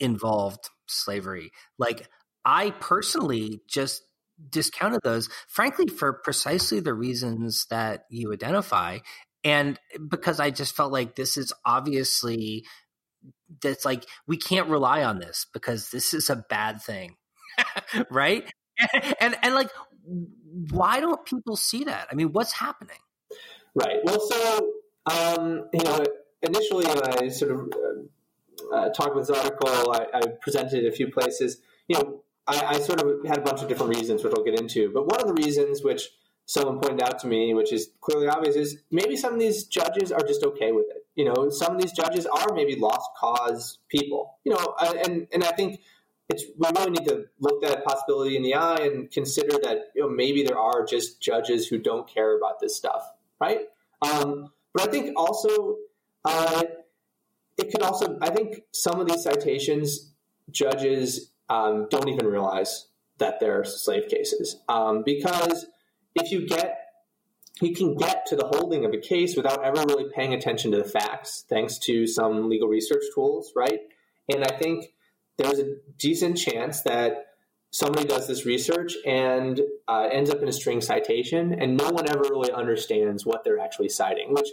involved 0.00 0.70
slavery. 0.88 1.52
Like, 1.78 2.08
I 2.44 2.70
personally 2.70 3.60
just 3.68 4.02
discounted 4.50 5.00
those, 5.04 5.28
frankly, 5.46 5.86
for 5.86 6.14
precisely 6.24 6.80
the 6.80 6.94
reasons 6.94 7.66
that 7.70 8.04
you 8.08 8.32
identify. 8.32 8.98
And 9.44 9.78
because 10.08 10.40
I 10.40 10.50
just 10.50 10.76
felt 10.76 10.92
like 10.92 11.16
this 11.16 11.36
is 11.36 11.52
obviously 11.64 12.64
that's 13.60 13.84
like 13.84 14.04
we 14.26 14.36
can't 14.36 14.68
rely 14.68 15.02
on 15.04 15.18
this 15.18 15.46
because 15.52 15.90
this 15.90 16.14
is 16.14 16.30
a 16.30 16.44
bad 16.48 16.80
thing, 16.80 17.16
right? 18.10 18.52
and 19.20 19.36
and 19.42 19.54
like 19.54 19.70
why 20.70 21.00
don't 21.00 21.24
people 21.24 21.56
see 21.56 21.84
that? 21.84 22.08
I 22.10 22.14
mean, 22.14 22.32
what's 22.32 22.52
happening? 22.52 22.98
Right. 23.74 23.98
Well, 24.04 24.20
so 24.20 24.72
um, 25.06 25.68
you 25.72 25.82
know, 25.82 26.04
initially 26.42 26.86
when 26.86 27.02
I 27.02 27.28
sort 27.28 27.52
of 27.52 27.72
uh, 27.72 28.74
uh, 28.74 28.88
talked 28.90 29.16
with 29.16 29.26
this 29.26 29.36
article, 29.36 29.92
I, 29.92 30.06
I, 30.14 30.20
presented 30.40 30.84
it 30.84 30.88
a 30.88 30.92
few 30.92 31.10
places. 31.10 31.58
You 31.88 31.98
know, 31.98 32.24
I, 32.46 32.76
I, 32.76 32.78
sort 32.78 33.02
of 33.02 33.26
had 33.26 33.38
a 33.38 33.40
bunch 33.40 33.62
of 33.62 33.68
different 33.68 33.96
reasons, 33.96 34.22
which 34.22 34.32
I'll 34.36 34.44
get 34.44 34.58
into. 34.58 34.90
But 34.92 35.06
one 35.06 35.20
of 35.20 35.26
the 35.26 35.42
reasons 35.42 35.82
which 35.82 36.08
someone 36.46 36.80
pointed 36.80 37.02
out 37.02 37.18
to 37.20 37.26
me, 37.26 37.54
which 37.54 37.72
is 37.72 37.90
clearly 38.00 38.28
obvious, 38.28 38.56
is 38.56 38.78
maybe 38.90 39.16
some 39.16 39.34
of 39.34 39.40
these 39.40 39.64
judges 39.64 40.12
are 40.12 40.22
just 40.26 40.42
okay 40.44 40.72
with 40.72 40.86
it. 40.90 41.06
You 41.14 41.26
know, 41.26 41.50
some 41.50 41.74
of 41.74 41.80
these 41.80 41.92
judges 41.92 42.26
are 42.26 42.54
maybe 42.54 42.76
lost 42.76 43.10
cause 43.16 43.78
people. 43.88 44.38
You 44.44 44.54
know, 44.54 44.74
and 44.80 45.26
and 45.32 45.44
I 45.44 45.52
think 45.52 45.80
it's 46.28 46.44
we 46.56 46.68
really 46.76 46.90
need 46.92 47.08
to 47.08 47.26
look 47.40 47.62
that 47.62 47.84
possibility 47.84 48.36
in 48.36 48.42
the 48.42 48.54
eye 48.54 48.80
and 48.82 49.10
consider 49.10 49.58
that 49.62 49.90
you 49.94 50.02
know 50.02 50.08
maybe 50.08 50.42
there 50.42 50.58
are 50.58 50.84
just 50.84 51.20
judges 51.20 51.68
who 51.68 51.78
don't 51.78 52.08
care 52.08 52.36
about 52.36 52.60
this 52.60 52.76
stuff, 52.76 53.02
right? 53.40 53.60
Um, 54.00 54.52
but 54.72 54.88
I 54.88 54.90
think 54.90 55.12
also 55.16 55.76
uh, 56.24 56.64
it 57.58 57.70
could 57.70 57.82
also 57.82 58.18
I 58.20 58.30
think 58.30 58.62
some 58.72 59.00
of 59.00 59.06
these 59.06 59.22
citations 59.22 60.12
judges 60.50 61.30
um, 61.48 61.86
don't 61.90 62.08
even 62.08 62.26
realize 62.26 62.86
that 63.18 63.38
they're 63.40 63.64
slave 63.64 64.08
cases 64.08 64.56
um, 64.68 65.02
because 65.04 65.66
if 66.14 66.30
you 66.30 66.46
get 66.46 66.78
you 67.60 67.74
can 67.74 67.94
get 67.94 68.26
to 68.26 68.34
the 68.34 68.46
holding 68.46 68.84
of 68.84 68.92
a 68.92 68.98
case 68.98 69.36
without 69.36 69.62
ever 69.62 69.84
really 69.86 70.10
paying 70.14 70.34
attention 70.34 70.70
to 70.72 70.78
the 70.78 70.84
facts 70.84 71.44
thanks 71.48 71.78
to 71.78 72.06
some 72.06 72.48
legal 72.48 72.68
research 72.68 73.04
tools 73.14 73.52
right 73.54 73.80
and 74.32 74.44
i 74.44 74.56
think 74.58 74.92
there's 75.38 75.58
a 75.58 75.76
decent 75.98 76.36
chance 76.36 76.82
that 76.82 77.26
somebody 77.72 78.06
does 78.06 78.28
this 78.28 78.44
research 78.44 78.94
and 79.04 79.60
uh, 79.88 80.08
ends 80.12 80.30
up 80.30 80.40
in 80.42 80.48
a 80.48 80.52
string 80.52 80.80
citation, 80.80 81.54
and 81.54 81.76
no 81.76 81.90
one 81.90 82.08
ever 82.08 82.22
really 82.30 82.52
understands 82.52 83.26
what 83.26 83.42
they're 83.42 83.58
actually 83.58 83.88
citing. 83.88 84.32
Which, 84.32 84.48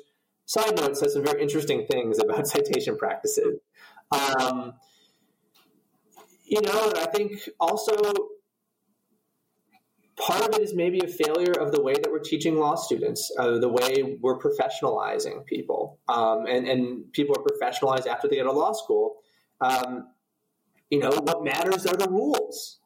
side 0.46 0.76
note, 0.78 0.98
says 0.98 1.14
some 1.14 1.24
very 1.24 1.42
interesting 1.42 1.86
things 1.86 2.20
about 2.24 2.48
citation 2.48 2.98
practices. 2.98 3.60
Um, 4.12 4.74
you 6.46 6.62
know, 6.62 6.94
I 6.96 7.06
think 7.14 7.48
also 7.60 7.94
part 10.20 10.42
of 10.42 10.56
it 10.56 10.62
is 10.62 10.76
maybe 10.76 11.00
a 11.00 11.08
failure 11.08 11.54
of 11.54 11.72
the 11.72 11.82
way 11.82 11.94
that 11.94 12.12
we're 12.12 12.20
teaching 12.20 12.58
law 12.58 12.76
students, 12.76 13.32
uh, 13.40 13.58
the 13.58 13.70
way 13.70 14.18
we're 14.22 14.38
professionalizing 14.38 15.46
people, 15.46 16.00
um, 16.08 16.46
and 16.46 16.68
and 16.68 17.12
people 17.14 17.36
are 17.38 17.44
professionalized 17.44 18.06
after 18.06 18.28
they 18.28 18.36
go 18.36 18.44
to 18.44 18.52
law 18.52 18.74
school. 18.74 19.18
Um, 19.62 20.10
you 20.90 21.00
know, 21.00 21.12
what 21.12 21.44
matters 21.44 21.86
are 21.86 21.96
the 21.96 22.10
rules, 22.10 22.80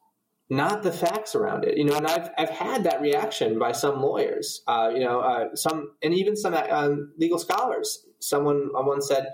not 0.48 0.82
the 0.82 0.92
facts 0.92 1.34
around 1.34 1.64
it. 1.64 1.76
You 1.76 1.84
know, 1.84 1.96
and 1.96 2.06
I've 2.06 2.30
I've 2.38 2.50
had 2.50 2.84
that 2.84 3.00
reaction 3.00 3.58
by 3.58 3.72
some 3.72 4.00
lawyers. 4.00 4.62
Uh, 4.66 4.90
you 4.94 5.00
know, 5.00 5.20
uh, 5.20 5.56
some 5.56 5.92
and 6.02 6.14
even 6.14 6.36
some 6.36 6.54
um, 6.54 7.12
legal 7.18 7.38
scholars. 7.38 8.06
Someone 8.20 8.70
once 8.72 9.08
said, 9.08 9.26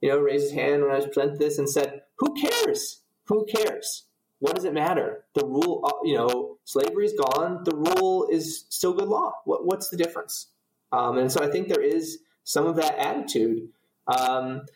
you 0.00 0.08
know, 0.10 0.18
raised 0.18 0.44
his 0.44 0.52
hand 0.52 0.82
when 0.82 0.90
I 0.90 0.96
was 0.96 1.06
presenting 1.06 1.38
this 1.38 1.58
and 1.58 1.70
said, 1.70 2.02
"Who 2.18 2.34
cares? 2.34 3.02
Who 3.26 3.46
cares? 3.46 4.04
What 4.44 4.56
does 4.56 4.66
it 4.66 4.74
matter? 4.74 5.24
The 5.34 5.46
rule, 5.46 5.80
uh, 5.86 6.06
you 6.06 6.18
know, 6.18 6.58
slavery's 6.64 7.14
gone. 7.14 7.64
The 7.64 7.74
rule 7.74 8.28
is 8.30 8.66
still 8.68 8.92
good 8.92 9.08
law. 9.08 9.32
What, 9.46 9.64
what's 9.64 9.88
the 9.88 9.96
difference?" 9.96 10.48
Um, 10.92 11.16
and 11.16 11.32
so 11.32 11.42
I 11.42 11.50
think 11.50 11.68
there 11.68 11.80
is 11.80 12.18
some 12.44 12.66
of 12.66 12.76
that 12.76 12.98
attitude 12.98 13.70
um, 14.06 14.66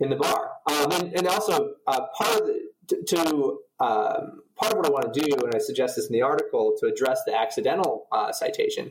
in 0.00 0.10
the 0.10 0.16
bar, 0.16 0.50
um, 0.68 0.90
and, 0.90 1.14
and, 1.14 1.28
also 1.28 1.74
uh, 1.86 2.06
part 2.18 2.40
of 2.40 2.46
the 2.48 2.68
to, 2.88 3.02
to 3.04 3.58
um, 3.78 4.42
part 4.56 4.72
of 4.72 4.78
what 4.78 4.86
I 4.86 4.90
want 4.90 5.14
to 5.14 5.20
do, 5.20 5.36
and 5.36 5.54
I 5.54 5.58
suggest 5.58 5.94
this 5.94 6.08
in 6.08 6.12
the 6.12 6.22
article 6.22 6.74
to 6.80 6.86
address 6.86 7.20
the 7.24 7.38
accidental 7.38 8.08
uh, 8.10 8.32
citation, 8.32 8.90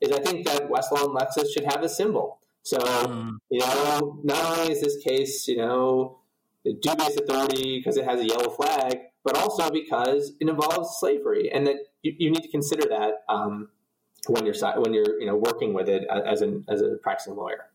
is 0.00 0.12
I 0.12 0.20
think 0.20 0.46
that 0.46 0.70
Westlaw 0.70 1.06
and 1.06 1.16
Lexis 1.18 1.52
should 1.52 1.64
have 1.64 1.82
a 1.82 1.88
symbol. 1.88 2.38
So, 2.62 2.78
mm. 2.78 3.38
you 3.50 3.58
know, 3.58 4.20
not 4.22 4.56
only 4.56 4.72
is 4.72 4.82
this 4.82 4.98
case, 5.02 5.48
you 5.48 5.56
know, 5.56 6.20
the 6.64 6.74
dubious 6.74 7.16
authority 7.16 7.78
because 7.78 7.96
it 7.96 8.04
has 8.04 8.20
a 8.20 8.24
yellow 8.24 8.50
flag, 8.50 9.00
but 9.24 9.36
also 9.36 9.70
because 9.70 10.32
it 10.40 10.48
involves 10.48 10.98
slavery, 11.00 11.50
and 11.52 11.66
that 11.66 11.76
you, 12.02 12.12
you 12.18 12.30
need 12.30 12.42
to 12.42 12.50
consider 12.50 12.88
that 12.88 13.24
um, 13.28 13.68
when 14.28 14.44
you're 14.46 14.54
when 14.76 14.92
you're 14.92 15.18
you 15.20 15.26
know 15.26 15.36
working 15.36 15.72
with 15.72 15.88
it 15.88 16.04
as 16.08 16.42
an 16.42 16.64
as 16.68 16.80
a 16.80 16.96
practicing 17.02 17.34
lawyer. 17.34 17.70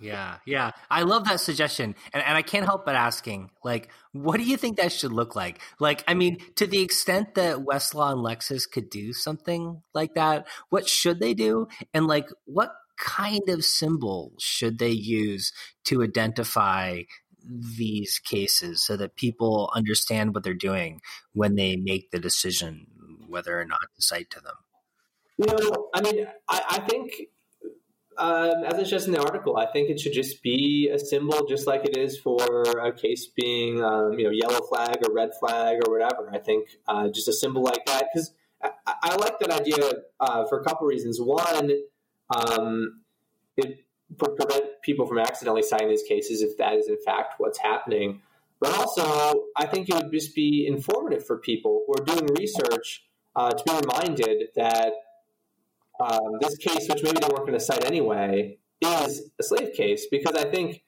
Yeah, 0.00 0.38
yeah. 0.46 0.70
I 0.90 1.02
love 1.02 1.26
that 1.26 1.40
suggestion. 1.40 1.94
And, 2.14 2.24
and 2.24 2.36
I 2.36 2.40
can't 2.40 2.64
help 2.64 2.86
but 2.86 2.94
asking, 2.94 3.50
like, 3.62 3.90
what 4.12 4.38
do 4.38 4.44
you 4.44 4.56
think 4.56 4.78
that 4.78 4.92
should 4.92 5.12
look 5.12 5.36
like? 5.36 5.60
Like, 5.78 6.02
I 6.08 6.14
mean, 6.14 6.38
to 6.56 6.66
the 6.66 6.80
extent 6.80 7.34
that 7.34 7.58
Westlaw 7.58 8.12
and 8.12 8.20
Lexis 8.20 8.62
could 8.70 8.88
do 8.88 9.12
something 9.12 9.82
like 9.92 10.14
that, 10.14 10.48
what 10.70 10.88
should 10.88 11.20
they 11.20 11.34
do? 11.34 11.68
And 11.92 12.06
like, 12.06 12.30
what 12.46 12.72
kind 12.98 13.46
of 13.48 13.64
symbol 13.64 14.32
should 14.38 14.78
they 14.78 14.90
use 14.90 15.52
to 15.84 16.02
identify 16.02 17.02
these 17.44 18.18
cases 18.18 18.82
so 18.84 18.96
that 18.96 19.16
people 19.16 19.70
understand 19.74 20.34
what 20.34 20.44
they're 20.44 20.54
doing 20.54 21.00
when 21.32 21.54
they 21.54 21.76
make 21.76 22.10
the 22.10 22.18
decision 22.18 22.86
whether 23.26 23.60
or 23.60 23.64
not 23.64 23.80
to 23.94 24.02
cite 24.02 24.30
to 24.30 24.40
them? 24.40 24.54
You 25.38 25.46
know, 25.46 25.88
I 25.94 26.00
mean, 26.02 26.26
I, 26.48 26.62
I 26.68 26.80
think 26.80 27.12
um, 28.20 28.64
as 28.64 28.78
it's 28.78 28.90
just 28.90 29.06
in 29.06 29.14
the 29.14 29.22
article, 29.22 29.56
I 29.56 29.66
think 29.66 29.88
it 29.88 29.98
should 29.98 30.12
just 30.12 30.42
be 30.42 30.90
a 30.92 30.98
symbol, 30.98 31.46
just 31.46 31.66
like 31.66 31.86
it 31.86 31.96
is 31.96 32.18
for 32.18 32.62
a 32.78 32.92
case 32.92 33.26
being, 33.26 33.82
um, 33.82 34.18
you 34.18 34.24
know, 34.24 34.30
yellow 34.30 34.60
flag 34.66 34.98
or 35.06 35.14
red 35.14 35.30
flag 35.40 35.78
or 35.86 35.92
whatever. 35.92 36.30
I 36.30 36.38
think 36.38 36.68
uh, 36.86 37.08
just 37.08 37.28
a 37.28 37.32
symbol 37.32 37.62
like 37.62 37.86
that 37.86 38.08
because 38.12 38.34
I, 38.62 38.70
I, 38.86 39.16
like 39.16 39.38
that 39.38 39.50
idea 39.50 39.90
uh, 40.20 40.44
for 40.48 40.60
a 40.60 40.64
couple 40.64 40.86
reasons. 40.86 41.18
One, 41.18 41.70
um, 42.36 43.00
it 43.56 43.86
prevent 44.18 44.64
people 44.82 45.06
from 45.06 45.18
accidentally 45.18 45.62
signing 45.62 45.88
these 45.88 46.02
cases 46.02 46.42
if 46.42 46.56
that 46.58 46.74
is 46.74 46.88
in 46.88 46.96
fact 47.04 47.34
what's 47.38 47.58
happening. 47.58 48.22
But 48.60 48.76
also, 48.76 49.44
I 49.56 49.66
think 49.66 49.88
it 49.88 49.94
would 49.94 50.12
just 50.12 50.34
be 50.34 50.66
informative 50.66 51.26
for 51.26 51.38
people 51.38 51.84
who 51.86 51.94
are 51.94 52.04
doing 52.04 52.28
research 52.38 53.04
uh, 53.34 53.50
to 53.50 53.64
be 53.64 53.72
reminded 53.72 54.48
that 54.54 54.92
um, 55.98 56.38
this 56.40 56.56
case, 56.56 56.86
which 56.88 57.02
maybe 57.02 57.20
they 57.20 57.28
weren't 57.28 57.46
going 57.46 57.58
to 57.58 57.60
cite 57.60 57.84
anyway, 57.84 58.58
is 58.80 59.30
a 59.38 59.42
slave 59.42 59.72
case 59.74 60.06
because 60.10 60.34
I 60.34 60.50
think, 60.50 60.82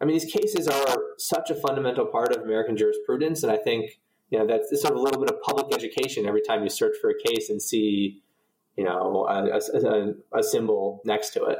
I 0.00 0.04
mean, 0.04 0.18
these 0.18 0.30
cases 0.30 0.68
are 0.68 0.96
such 1.18 1.50
a 1.50 1.54
fundamental 1.54 2.06
part 2.06 2.34
of 2.34 2.42
American 2.42 2.76
jurisprudence, 2.76 3.42
and 3.42 3.52
I 3.52 3.56
think 3.56 3.98
you 4.30 4.38
know 4.38 4.46
that's 4.46 4.68
sort 4.80 4.92
of 4.92 4.98
a 4.98 5.02
little 5.02 5.20
bit 5.20 5.30
of 5.30 5.40
public 5.42 5.74
education 5.74 6.26
every 6.26 6.42
time 6.42 6.62
you 6.62 6.68
search 6.68 6.96
for 7.00 7.10
a 7.10 7.18
case 7.18 7.50
and 7.50 7.60
see, 7.60 8.22
you 8.76 8.84
know, 8.84 9.26
a, 9.28 9.58
a, 9.58 10.38
a 10.38 10.42
symbol 10.42 11.00
next 11.04 11.30
to 11.30 11.44
it. 11.44 11.58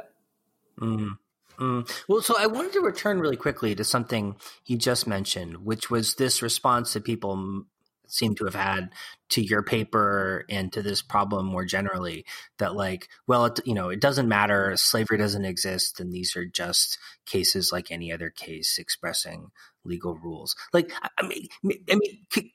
Mm. 0.79 1.17
Mm. 1.57 1.89
Well, 2.07 2.21
so 2.21 2.35
I 2.37 2.47
wanted 2.47 2.73
to 2.73 2.81
return 2.81 3.19
really 3.19 3.37
quickly 3.37 3.75
to 3.75 3.83
something 3.83 4.35
you 4.65 4.77
just 4.77 5.07
mentioned, 5.07 5.65
which 5.65 5.89
was 5.89 6.15
this 6.15 6.41
response 6.41 6.93
that 6.93 7.03
people 7.03 7.65
seem 8.07 8.35
to 8.35 8.45
have 8.45 8.55
had 8.55 8.89
to 9.29 9.41
your 9.41 9.63
paper 9.63 10.45
and 10.49 10.71
to 10.73 10.81
this 10.81 11.01
problem 11.01 11.45
more 11.45 11.65
generally 11.65 12.25
that 12.59 12.75
like 12.75 13.09
well 13.27 13.45
it, 13.45 13.59
you 13.65 13.73
know 13.73 13.89
it 13.89 13.99
doesn't 13.99 14.27
matter 14.27 14.75
slavery 14.77 15.17
doesn't 15.17 15.45
exist 15.45 15.99
and 15.99 16.11
these 16.11 16.35
are 16.35 16.45
just 16.45 16.97
cases 17.25 17.71
like 17.71 17.91
any 17.91 18.11
other 18.11 18.29
case 18.29 18.77
expressing 18.77 19.51
legal 19.83 20.15
rules 20.17 20.55
like 20.73 20.91
i 21.17 21.25
mean 21.25 21.47
i 21.91 21.95
mean 21.95 22.19
could, 22.31 22.45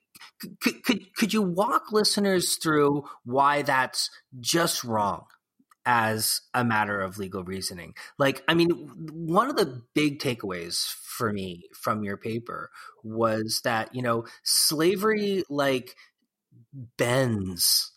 could, 0.59 0.83
could, 0.83 1.15
could 1.15 1.33
you 1.33 1.41
walk 1.41 1.91
listeners 1.91 2.55
through 2.55 3.03
why 3.25 3.61
that's 3.61 4.09
just 4.39 4.83
wrong 4.83 5.25
as 5.85 6.41
a 6.53 6.63
matter 6.63 7.01
of 7.01 7.17
legal 7.17 7.43
reasoning. 7.43 7.93
Like, 8.17 8.43
I 8.47 8.53
mean, 8.53 8.69
one 8.69 9.49
of 9.49 9.55
the 9.55 9.81
big 9.93 10.19
takeaways 10.19 10.93
for 11.03 11.31
me 11.31 11.63
from 11.73 12.03
your 12.03 12.17
paper 12.17 12.69
was 13.03 13.61
that, 13.63 13.93
you 13.95 14.01
know, 14.01 14.25
slavery 14.43 15.43
like 15.49 15.95
bends 16.97 17.91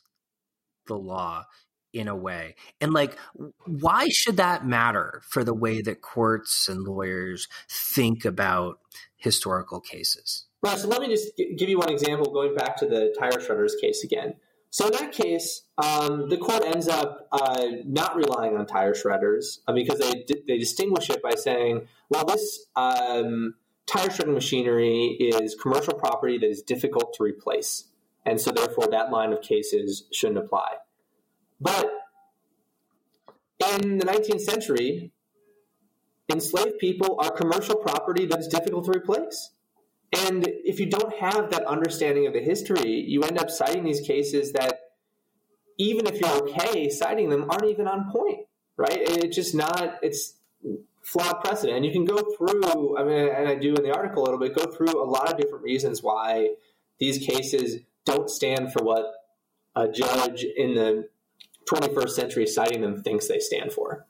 the 0.86 0.96
law 0.96 1.44
in 1.92 2.08
a 2.08 2.16
way. 2.16 2.56
And 2.80 2.92
like, 2.92 3.16
why 3.66 4.08
should 4.10 4.38
that 4.38 4.66
matter 4.66 5.22
for 5.28 5.44
the 5.44 5.54
way 5.54 5.80
that 5.82 6.02
courts 6.02 6.68
and 6.68 6.82
lawyers 6.82 7.46
think 7.70 8.24
about 8.24 8.78
historical 9.16 9.80
cases? 9.80 10.46
Right. 10.62 10.78
So 10.78 10.88
let 10.88 11.00
me 11.02 11.08
just 11.08 11.30
give 11.36 11.68
you 11.68 11.78
one 11.78 11.92
example 11.92 12.32
going 12.32 12.54
back 12.54 12.76
to 12.78 12.86
the 12.86 13.14
tire 13.18 13.32
shredders 13.32 13.78
case 13.80 14.02
again. 14.02 14.34
So 14.74 14.86
in 14.86 14.92
that 14.94 15.12
case, 15.12 15.62
um, 15.78 16.28
the 16.28 16.36
court 16.36 16.64
ends 16.64 16.88
up 16.88 17.28
uh, 17.30 17.62
not 17.84 18.16
relying 18.16 18.56
on 18.56 18.66
tire 18.66 18.92
shredders 18.92 19.60
uh, 19.68 19.72
because 19.72 20.00
they 20.00 20.24
they 20.48 20.58
distinguish 20.58 21.10
it 21.10 21.22
by 21.22 21.36
saying, 21.36 21.86
well, 22.08 22.24
this 22.24 22.66
um, 22.74 23.54
tire 23.86 24.10
shredding 24.10 24.34
machinery 24.34 25.16
is 25.20 25.54
commercial 25.54 25.94
property 25.94 26.38
that 26.38 26.50
is 26.50 26.60
difficult 26.60 27.14
to 27.14 27.22
replace, 27.22 27.84
and 28.26 28.40
so 28.40 28.50
therefore 28.50 28.88
that 28.90 29.12
line 29.12 29.32
of 29.32 29.42
cases 29.42 30.08
shouldn't 30.12 30.38
apply. 30.38 30.66
But 31.60 31.92
in 33.78 33.98
the 33.98 34.06
19th 34.06 34.40
century, 34.40 35.12
enslaved 36.28 36.80
people 36.80 37.20
are 37.20 37.30
commercial 37.30 37.76
property 37.76 38.26
that 38.26 38.40
is 38.40 38.48
difficult 38.48 38.86
to 38.86 38.90
replace. 38.90 39.50
And 40.16 40.46
if 40.64 40.80
you 40.80 40.86
don't 40.86 41.14
have 41.14 41.50
that 41.50 41.64
understanding 41.66 42.26
of 42.26 42.32
the 42.32 42.40
history, 42.40 43.04
you 43.06 43.22
end 43.22 43.38
up 43.38 43.50
citing 43.50 43.84
these 43.84 44.00
cases 44.00 44.52
that, 44.52 44.80
even 45.78 46.06
if 46.06 46.20
you're 46.20 46.48
okay 46.48 46.88
citing 46.88 47.30
them, 47.30 47.50
aren't 47.50 47.64
even 47.64 47.88
on 47.88 48.10
point, 48.10 48.46
right? 48.76 48.96
It's 48.96 49.34
just 49.34 49.54
not, 49.54 49.98
it's 50.02 50.34
flawed 51.02 51.42
precedent. 51.42 51.76
And 51.76 51.86
you 51.86 51.92
can 51.92 52.04
go 52.04 52.22
through, 52.36 52.96
I 52.96 53.04
mean, 53.04 53.28
and 53.28 53.48
I 53.48 53.54
do 53.54 53.74
in 53.74 53.82
the 53.82 53.92
article 53.92 54.22
a 54.22 54.24
little 54.24 54.38
bit, 54.38 54.54
go 54.54 54.66
through 54.70 55.02
a 55.02 55.08
lot 55.08 55.30
of 55.30 55.38
different 55.38 55.64
reasons 55.64 56.02
why 56.02 56.50
these 56.98 57.18
cases 57.18 57.80
don't 58.04 58.30
stand 58.30 58.72
for 58.72 58.82
what 58.84 59.12
a 59.74 59.88
judge 59.88 60.44
in 60.44 60.74
the 60.74 61.08
21st 61.68 62.10
century 62.10 62.46
citing 62.46 62.82
them 62.82 63.02
thinks 63.02 63.26
they 63.26 63.40
stand 63.40 63.72
for. 63.72 64.06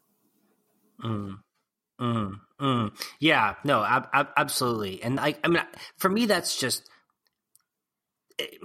Mm. 1.03 1.39
Mm, 2.01 2.41
mm. 2.61 2.93
Yeah, 3.21 3.55
no, 3.65 3.85
ab- 3.85 4.09
ab- 4.13 4.33
absolutely. 4.37 5.03
And 5.03 5.19
I, 5.21 5.35
I 5.43 5.49
mean, 5.49 5.63
for 5.99 6.09
me, 6.09 6.27
that's 6.27 6.57
just 6.57 6.89
it, 8.39 8.59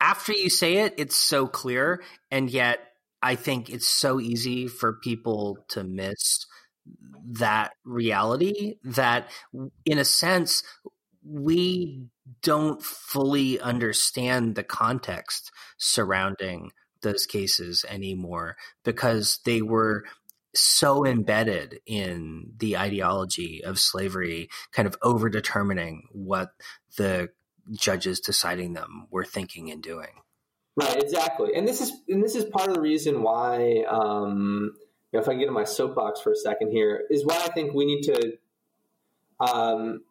after 0.00 0.32
you 0.32 0.48
say 0.50 0.78
it, 0.78 0.94
it's 0.96 1.16
so 1.16 1.46
clear, 1.46 2.02
and 2.30 2.50
yet 2.50 2.80
I 3.22 3.34
think 3.34 3.68
it's 3.68 3.88
so 3.88 4.20
easy 4.20 4.66
for 4.66 4.94
people 4.94 5.58
to 5.68 5.84
miss 5.84 6.46
that 7.32 7.72
reality 7.84 8.76
that, 8.82 9.28
in 9.84 9.98
a 9.98 10.04
sense, 10.04 10.62
we 11.22 12.06
don't 12.42 12.82
fully 12.82 13.60
understand 13.60 14.54
the 14.54 14.62
context 14.62 15.50
surrounding 15.78 16.70
those 17.02 17.26
cases 17.26 17.84
anymore 17.88 18.56
because 18.84 19.38
they 19.44 19.62
were 19.62 20.04
so 20.54 21.06
embedded 21.06 21.80
in 21.86 22.52
the 22.58 22.76
ideology 22.76 23.62
of 23.64 23.78
slavery, 23.78 24.48
kind 24.72 24.88
of 24.88 24.96
over 25.02 25.28
determining 25.28 26.08
what 26.12 26.50
the 26.96 27.28
judges 27.72 28.20
deciding 28.20 28.72
them 28.72 29.06
were 29.10 29.24
thinking 29.24 29.70
and 29.70 29.82
doing. 29.82 30.22
Right, 30.76 31.02
exactly, 31.02 31.54
and 31.54 31.66
this 31.66 31.80
is 31.80 31.92
and 32.08 32.22
this 32.22 32.34
is 32.34 32.44
part 32.44 32.68
of 32.68 32.74
the 32.74 32.80
reason 32.80 33.22
why, 33.22 33.84
um, 33.88 34.72
you 35.12 35.18
know, 35.18 35.20
if 35.20 35.28
I 35.28 35.32
can 35.32 35.40
get 35.40 35.48
in 35.48 35.54
my 35.54 35.64
soapbox 35.64 36.20
for 36.20 36.32
a 36.32 36.36
second 36.36 36.70
here, 36.70 37.02
is 37.10 37.26
why 37.26 37.36
I 37.36 37.48
think 37.48 37.74
we 37.74 37.84
need 37.84 38.02
to 38.02 38.32
um, 39.40 40.02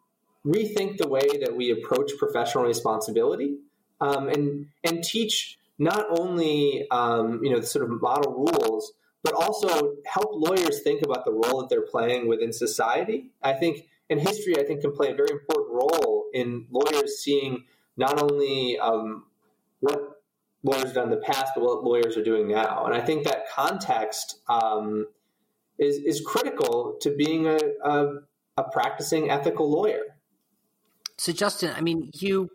rethink 0.46 0.98
the 0.98 1.08
way 1.08 1.26
that 1.42 1.54
we 1.56 1.70
approach 1.70 2.12
professional 2.18 2.64
responsibility, 2.64 3.56
um, 4.00 4.28
and 4.28 4.66
and 4.84 5.02
teach 5.02 5.58
not 5.78 6.06
only 6.10 6.86
um, 6.90 7.40
you 7.42 7.50
know 7.50 7.58
the 7.58 7.66
sort 7.66 7.90
of 7.90 8.00
model 8.00 8.32
rules, 8.32 8.92
but 9.22 9.34
also 9.34 9.96
help 10.06 10.30
lawyers 10.32 10.82
think 10.82 11.02
about 11.02 11.24
the 11.24 11.32
role 11.32 11.60
that 11.60 11.68
they're 11.68 11.86
playing 11.86 12.28
within 12.28 12.52
society. 12.52 13.30
I 13.42 13.52
think, 13.52 13.86
and 14.08 14.20
history, 14.20 14.58
I 14.58 14.64
think, 14.64 14.80
can 14.80 14.92
play 14.92 15.10
a 15.10 15.14
very 15.14 15.30
important 15.30 15.74
role 15.74 16.26
in 16.32 16.66
lawyers 16.70 17.18
seeing 17.18 17.64
not 17.96 18.22
only 18.22 18.78
um, 18.78 19.24
what 19.80 20.22
lawyers 20.62 20.84
have 20.84 20.94
done 20.94 21.04
in 21.04 21.10
the 21.10 21.24
past, 21.24 21.52
but 21.54 21.62
what 21.64 21.84
lawyers 21.84 22.16
are 22.16 22.24
doing 22.24 22.48
now. 22.48 22.84
And 22.86 22.94
I 22.94 23.00
think 23.00 23.24
that 23.24 23.48
context 23.54 24.40
um, 24.48 25.06
is 25.78 25.96
is 25.96 26.20
critical 26.20 26.96
to 27.02 27.14
being 27.14 27.46
a, 27.46 27.58
a, 27.84 28.06
a 28.56 28.64
practicing 28.70 29.30
ethical 29.30 29.70
lawyer. 29.70 30.02
So, 31.18 31.32
Justin, 31.32 31.72
I 31.76 31.82
mean, 31.82 32.10
you 32.14 32.48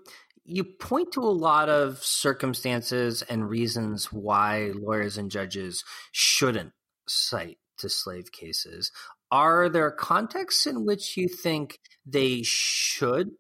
you 0.46 0.64
point 0.64 1.12
to 1.14 1.22
a 1.22 1.26
lot 1.26 1.70
of 1.70 2.04
circumstances 2.04 3.24
and 3.24 3.50
reasons 3.50 4.12
why 4.12 4.72
lawyers 4.76 5.18
and 5.18 5.32
judges 5.32 5.84
shouldn't 6.12 6.72
cite 7.08 7.58
to 7.80 7.90
slave 7.90 8.32
cases. 8.32 8.92
Are 9.32 9.70
there 9.70 9.92
contexts 9.92 10.68
in 10.68 10.86
which 10.86 11.18
you 11.18 11.28
think 11.28 11.80
they 12.06 12.44
should 12.44 13.32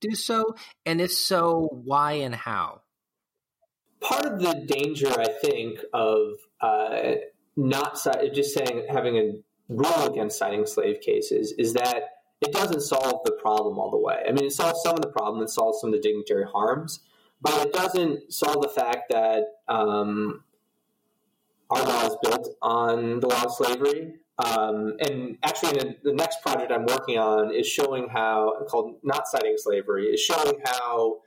do 0.00 0.14
so? 0.14 0.54
And 0.84 1.00
if 1.00 1.12
so, 1.12 1.68
why 1.72 2.12
and 2.12 2.34
how? 2.34 2.82
Part 4.00 4.26
of 4.26 4.40
the 4.40 4.66
danger, 4.66 5.08
I 5.08 5.28
think, 5.28 5.78
of 5.94 6.34
uh, 6.60 7.14
not 7.56 7.98
just 8.34 8.54
saying 8.54 8.86
having 8.90 9.16
a 9.16 9.32
rule 9.70 10.12
against 10.12 10.38
citing 10.38 10.66
slave 10.66 11.00
cases 11.00 11.54
is 11.56 11.72
that 11.72 12.02
it 12.44 12.52
doesn't 12.52 12.80
solve 12.80 13.22
the 13.24 13.32
problem 13.32 13.78
all 13.78 13.90
the 13.90 13.98
way. 13.98 14.22
I 14.28 14.32
mean, 14.32 14.44
it 14.44 14.52
solves 14.52 14.82
some 14.82 14.94
of 14.94 15.02
the 15.02 15.08
problem, 15.08 15.42
it 15.42 15.50
solves 15.50 15.80
some 15.80 15.88
of 15.90 15.94
the 15.94 16.00
dignitary 16.00 16.44
harms, 16.44 17.00
but 17.40 17.66
it 17.66 17.72
doesn't 17.72 18.32
solve 18.32 18.62
the 18.62 18.68
fact 18.68 19.10
that 19.10 19.44
um, 19.68 20.44
our 21.70 21.82
law 21.82 22.06
is 22.06 22.16
built 22.22 22.48
on 22.62 23.20
the 23.20 23.28
law 23.28 23.44
of 23.44 23.52
slavery. 23.52 24.14
Um, 24.38 24.96
and 25.00 25.38
actually, 25.42 25.72
the, 25.78 25.96
the 26.02 26.12
next 26.12 26.42
project 26.42 26.72
I'm 26.72 26.86
working 26.86 27.18
on 27.18 27.54
is 27.54 27.66
showing 27.66 28.08
how, 28.08 28.64
called 28.68 28.96
Not 29.02 29.28
Citing 29.28 29.56
Slavery, 29.56 30.06
is 30.06 30.20
showing 30.20 30.60
how 30.64 31.18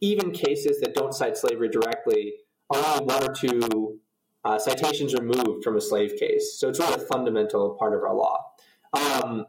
even 0.00 0.30
cases 0.30 0.80
that 0.80 0.94
don't 0.94 1.12
cite 1.12 1.36
slavery 1.36 1.68
directly 1.68 2.34
are 2.70 2.82
only 2.84 3.04
one 3.14 3.28
or 3.28 3.34
two 3.34 3.98
uh, 4.44 4.58
citations 4.58 5.14
removed 5.14 5.64
from 5.64 5.76
a 5.76 5.80
slave 5.80 6.14
case. 6.18 6.56
So 6.58 6.68
it's 6.68 6.78
really 6.78 6.94
a 6.94 7.06
fundamental 7.06 7.76
part 7.78 7.94
of 7.94 8.02
our 8.02 8.14
law. 8.14 8.44
Um, 8.94 9.46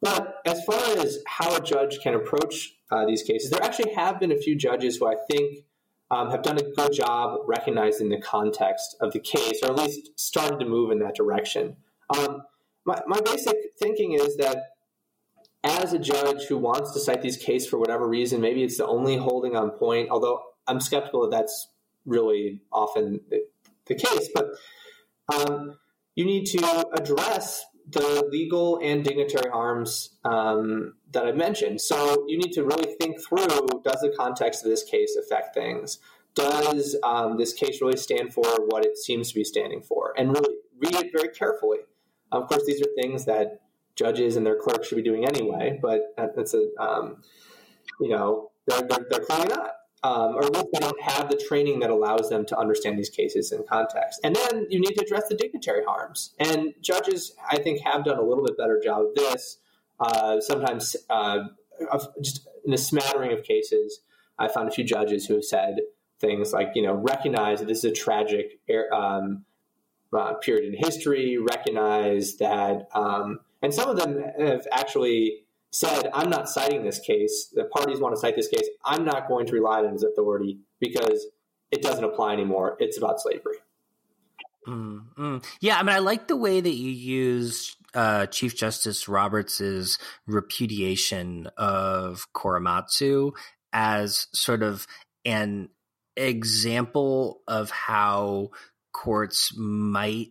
but 0.00 0.36
as 0.46 0.64
far 0.64 0.98
as 0.98 1.18
how 1.26 1.54
a 1.56 1.60
judge 1.60 2.00
can 2.00 2.14
approach 2.14 2.72
uh, 2.90 3.06
these 3.06 3.22
cases, 3.22 3.50
there 3.50 3.62
actually 3.62 3.92
have 3.94 4.18
been 4.18 4.32
a 4.32 4.36
few 4.36 4.56
judges 4.56 4.96
who 4.96 5.06
I 5.06 5.16
think 5.30 5.64
um, 6.10 6.30
have 6.30 6.42
done 6.42 6.58
a 6.58 6.62
good 6.62 6.92
job 6.92 7.40
recognizing 7.46 8.08
the 8.08 8.20
context 8.20 8.96
of 9.00 9.12
the 9.12 9.20
case, 9.20 9.60
or 9.62 9.70
at 9.70 9.76
least 9.76 10.18
started 10.18 10.58
to 10.58 10.66
move 10.66 10.90
in 10.90 10.98
that 11.00 11.14
direction. 11.14 11.76
Um, 12.16 12.42
my, 12.84 13.00
my 13.06 13.20
basic 13.20 13.56
thinking 13.78 14.12
is 14.12 14.36
that 14.38 14.70
as 15.62 15.92
a 15.92 15.98
judge 15.98 16.44
who 16.44 16.56
wants 16.56 16.92
to 16.92 17.00
cite 17.00 17.22
these 17.22 17.36
cases 17.36 17.68
for 17.68 17.78
whatever 17.78 18.08
reason, 18.08 18.40
maybe 18.40 18.64
it's 18.64 18.78
the 18.78 18.86
only 18.86 19.16
holding 19.16 19.54
on 19.54 19.70
point, 19.70 20.08
although 20.10 20.42
I'm 20.66 20.80
skeptical 20.80 21.22
that 21.22 21.36
that's 21.36 21.68
really 22.06 22.62
often 22.72 23.20
the, 23.28 23.44
the 23.86 23.94
case, 23.94 24.30
but 24.34 24.46
um, 25.32 25.76
you 26.14 26.24
need 26.24 26.46
to 26.46 26.88
address 26.94 27.62
the 27.90 28.28
legal 28.30 28.78
and 28.82 29.04
dignitary 29.04 29.50
harms 29.50 30.10
um, 30.24 30.94
that 31.12 31.26
I 31.26 31.32
mentioned. 31.32 31.80
So 31.80 32.24
you 32.28 32.38
need 32.38 32.52
to 32.52 32.64
really 32.64 32.94
think 33.00 33.20
through 33.22 33.46
does 33.84 34.00
the 34.00 34.14
context 34.16 34.64
of 34.64 34.70
this 34.70 34.82
case 34.82 35.16
affect 35.16 35.54
things? 35.54 35.98
Does 36.34 36.96
um, 37.02 37.36
this 37.36 37.52
case 37.52 37.80
really 37.80 37.96
stand 37.96 38.32
for 38.32 38.44
what 38.66 38.84
it 38.84 38.96
seems 38.96 39.30
to 39.30 39.34
be 39.34 39.44
standing 39.44 39.82
for? 39.82 40.12
And 40.16 40.30
really 40.30 40.56
read 40.78 40.94
it 40.94 41.12
very 41.12 41.28
carefully. 41.28 41.78
Of 42.30 42.46
course, 42.46 42.64
these 42.66 42.80
are 42.80 43.02
things 43.02 43.24
that 43.24 43.62
judges 43.96 44.36
and 44.36 44.46
their 44.46 44.56
clerks 44.56 44.88
should 44.88 44.96
be 44.96 45.02
doing 45.02 45.26
anyway, 45.26 45.78
but 45.82 46.14
that's 46.16 46.54
a, 46.54 46.68
um, 46.78 47.22
you 48.00 48.08
know, 48.08 48.50
they're, 48.66 48.82
they're, 48.82 49.06
they're 49.10 49.24
clearly 49.24 49.48
not 49.48 49.72
um, 50.02 50.34
or 50.34 50.42
don't 50.42 51.02
have 51.02 51.28
the 51.28 51.36
training 51.36 51.80
that 51.80 51.90
allows 51.90 52.30
them 52.30 52.46
to 52.46 52.58
understand 52.58 52.98
these 52.98 53.10
cases 53.10 53.52
in 53.52 53.64
context. 53.64 54.20
And 54.24 54.34
then 54.34 54.66
you 54.70 54.80
need 54.80 54.94
to 54.94 55.04
address 55.04 55.28
the 55.28 55.34
dignitary 55.34 55.84
harms. 55.84 56.34
And 56.38 56.74
judges, 56.80 57.32
I 57.50 57.58
think, 57.58 57.80
have 57.80 58.04
done 58.04 58.18
a 58.18 58.22
little 58.22 58.44
bit 58.44 58.56
better 58.56 58.80
job 58.82 59.06
of 59.06 59.14
this. 59.14 59.58
Uh, 59.98 60.40
sometimes, 60.40 60.96
uh, 61.10 61.40
just 62.22 62.48
in 62.64 62.72
a 62.72 62.78
smattering 62.78 63.32
of 63.32 63.44
cases, 63.44 64.00
I 64.38 64.48
found 64.48 64.68
a 64.68 64.70
few 64.70 64.84
judges 64.84 65.26
who 65.26 65.34
have 65.34 65.44
said 65.44 65.80
things 66.18 66.52
like, 66.52 66.72
you 66.74 66.82
know, 66.82 66.94
recognize 66.94 67.60
that 67.60 67.68
this 67.68 67.78
is 67.78 67.84
a 67.84 67.92
tragic 67.92 68.58
um, 68.92 69.44
uh, 70.16 70.34
period 70.34 70.72
in 70.72 70.78
history, 70.78 71.36
recognize 71.36 72.36
that, 72.36 72.88
um, 72.94 73.40
and 73.62 73.74
some 73.74 73.90
of 73.90 73.96
them 73.96 74.22
have 74.38 74.66
actually 74.72 75.44
said, 75.70 76.10
I'm 76.12 76.28
not 76.28 76.48
citing 76.48 76.84
this 76.84 76.98
case. 76.98 77.52
The 77.54 77.64
parties 77.64 78.00
want 78.00 78.14
to 78.14 78.20
cite 78.20 78.36
this 78.36 78.48
case. 78.48 78.68
I'm 78.84 79.04
not 79.04 79.28
going 79.28 79.46
to 79.46 79.52
rely 79.52 79.80
on 79.80 79.92
his 79.92 80.02
authority 80.02 80.58
because 80.80 81.26
it 81.70 81.82
doesn't 81.82 82.04
apply 82.04 82.32
anymore. 82.32 82.76
It's 82.80 82.98
about 82.98 83.20
slavery. 83.20 83.56
Mm-hmm. 84.66 85.38
Yeah, 85.60 85.78
I 85.78 85.82
mean, 85.82 85.94
I 85.94 86.00
like 86.00 86.28
the 86.28 86.36
way 86.36 86.60
that 86.60 86.74
you 86.74 86.90
use 86.90 87.76
uh, 87.94 88.26
Chief 88.26 88.56
Justice 88.56 89.08
Roberts's 89.08 89.98
repudiation 90.26 91.48
of 91.56 92.26
Korematsu 92.34 93.32
as 93.72 94.26
sort 94.32 94.62
of 94.62 94.86
an 95.24 95.68
example 96.16 97.40
of 97.48 97.70
how 97.70 98.50
courts 98.92 99.54
might 99.56 100.28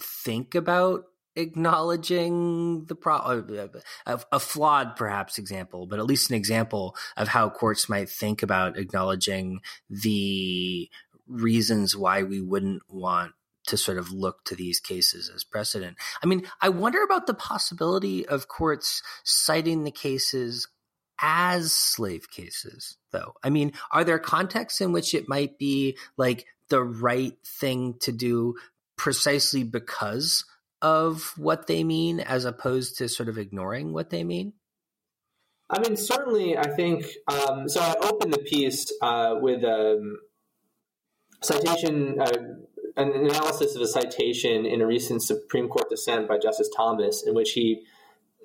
think 0.00 0.54
about 0.54 1.04
acknowledging 1.36 2.84
the 2.86 2.94
problem, 2.94 3.70
uh, 4.06 4.18
a, 4.32 4.40
flawed 4.40 4.96
perhaps 4.96 5.38
example, 5.38 5.86
but 5.86 5.98
at 5.98 6.06
least 6.06 6.30
an 6.30 6.36
example 6.36 6.96
of 7.16 7.28
how 7.28 7.50
courts 7.50 7.88
might 7.88 8.08
think 8.08 8.42
about 8.42 8.78
acknowledging 8.78 9.60
the 9.90 10.88
reasons 11.28 11.96
why 11.96 12.22
we 12.22 12.40
wouldn't 12.40 12.82
want 12.88 13.32
to 13.66 13.76
sort 13.76 13.98
of 13.98 14.12
look 14.12 14.44
to 14.44 14.54
these 14.54 14.80
cases 14.80 15.30
as 15.34 15.44
precedent. 15.44 15.96
I 16.22 16.26
mean, 16.26 16.46
I 16.60 16.68
wonder 16.68 17.02
about 17.02 17.26
the 17.26 17.34
possibility 17.34 18.26
of 18.26 18.48
courts 18.48 19.02
citing 19.24 19.84
the 19.84 19.90
cases 19.90 20.68
as 21.18 21.72
slave 21.72 22.30
cases, 22.30 22.96
though. 23.10 23.34
I 23.42 23.50
mean, 23.50 23.72
are 23.90 24.04
there 24.04 24.18
contexts 24.18 24.80
in 24.80 24.92
which 24.92 25.14
it 25.14 25.28
might 25.28 25.58
be 25.58 25.96
like 26.16 26.46
the 26.68 26.82
right 26.82 27.36
thing 27.44 27.94
to 28.00 28.12
do 28.12 28.54
precisely 28.96 29.62
because 29.62 30.44
of 30.82 31.32
what 31.36 31.66
they 31.66 31.84
mean 31.84 32.20
as 32.20 32.44
opposed 32.44 32.98
to 32.98 33.08
sort 33.08 33.28
of 33.28 33.38
ignoring 33.38 33.92
what 33.92 34.10
they 34.10 34.24
mean? 34.24 34.52
I 35.68 35.80
mean, 35.80 35.96
certainly, 35.96 36.56
I 36.56 36.68
think. 36.68 37.06
Um, 37.28 37.68
so 37.68 37.80
I 37.80 37.94
opened 38.02 38.32
the 38.32 38.38
piece 38.38 38.92
uh, 39.02 39.34
with 39.40 39.64
a 39.64 39.96
um, 39.98 40.18
citation, 41.42 42.20
uh, 42.20 42.30
an 42.96 43.12
analysis 43.12 43.74
of 43.74 43.82
a 43.82 43.88
citation 43.88 44.64
in 44.64 44.80
a 44.80 44.86
recent 44.86 45.22
Supreme 45.22 45.68
Court 45.68 45.90
dissent 45.90 46.28
by 46.28 46.38
Justice 46.38 46.70
Thomas, 46.76 47.24
in 47.26 47.34
which 47.34 47.52
he 47.52 47.84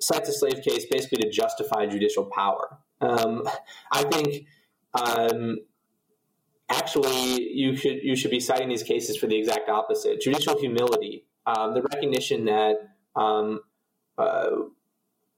cites 0.00 0.28
a 0.28 0.32
slave 0.32 0.62
case 0.64 0.84
basically 0.90 1.22
to 1.22 1.30
justify 1.30 1.86
judicial 1.86 2.24
power. 2.24 2.78
Um, 3.00 3.46
I 3.92 4.02
think 4.04 4.46
um, 4.94 5.58
actually 6.68 7.52
you 7.52 7.76
should 7.76 8.02
you 8.02 8.16
should 8.16 8.30
be 8.30 8.40
citing 8.40 8.68
these 8.68 8.82
cases 8.82 9.16
for 9.16 9.26
the 9.26 9.36
exact 9.36 9.68
opposite: 9.68 10.20
judicial 10.20 10.58
humility, 10.58 11.26
um, 11.46 11.74
the 11.74 11.82
recognition 11.82 12.44
that 12.46 12.76
um, 13.16 13.60
uh, 14.18 14.50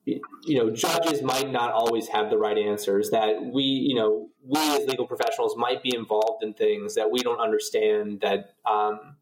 you 0.04 0.58
know 0.58 0.70
judges 0.70 1.22
might 1.22 1.50
not 1.50 1.72
always 1.72 2.08
have 2.08 2.30
the 2.30 2.38
right 2.38 2.58
answers. 2.58 3.10
That 3.10 3.42
we 3.42 3.62
you 3.62 3.94
know 3.94 4.28
we 4.46 4.58
as 4.58 4.86
legal 4.86 5.06
professionals 5.06 5.56
might 5.56 5.82
be 5.82 5.94
involved 5.94 6.42
in 6.42 6.54
things 6.54 6.94
that 6.94 7.10
we 7.10 7.20
don't 7.20 7.40
understand 7.40 8.20
that 8.20 8.54
um, 8.66 9.16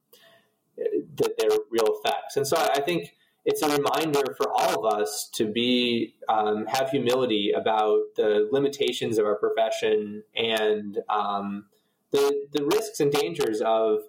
that 0.77 1.39
their 1.39 1.51
real 1.71 1.97
effects. 2.03 2.37
And 2.37 2.47
so 2.47 2.57
I 2.57 2.81
think 2.81 3.15
it's 3.45 3.63
a 3.63 3.69
reminder 3.69 4.35
for 4.37 4.51
all 4.53 4.87
of 4.87 5.01
us 5.01 5.29
to 5.35 5.51
be 5.51 6.15
um, 6.29 6.67
have 6.67 6.91
humility 6.91 7.53
about 7.53 8.01
the 8.17 8.49
limitations 8.51 9.19
of 9.19 9.27
our 9.27 9.37
profession 9.37 10.23
and 10.37 10.99
um, 11.09 11.67
the 12.11 12.47
the 12.53 12.65
risks 12.65 13.01
and 13.01 13.13
dangers 13.13 13.61
of 13.61 14.01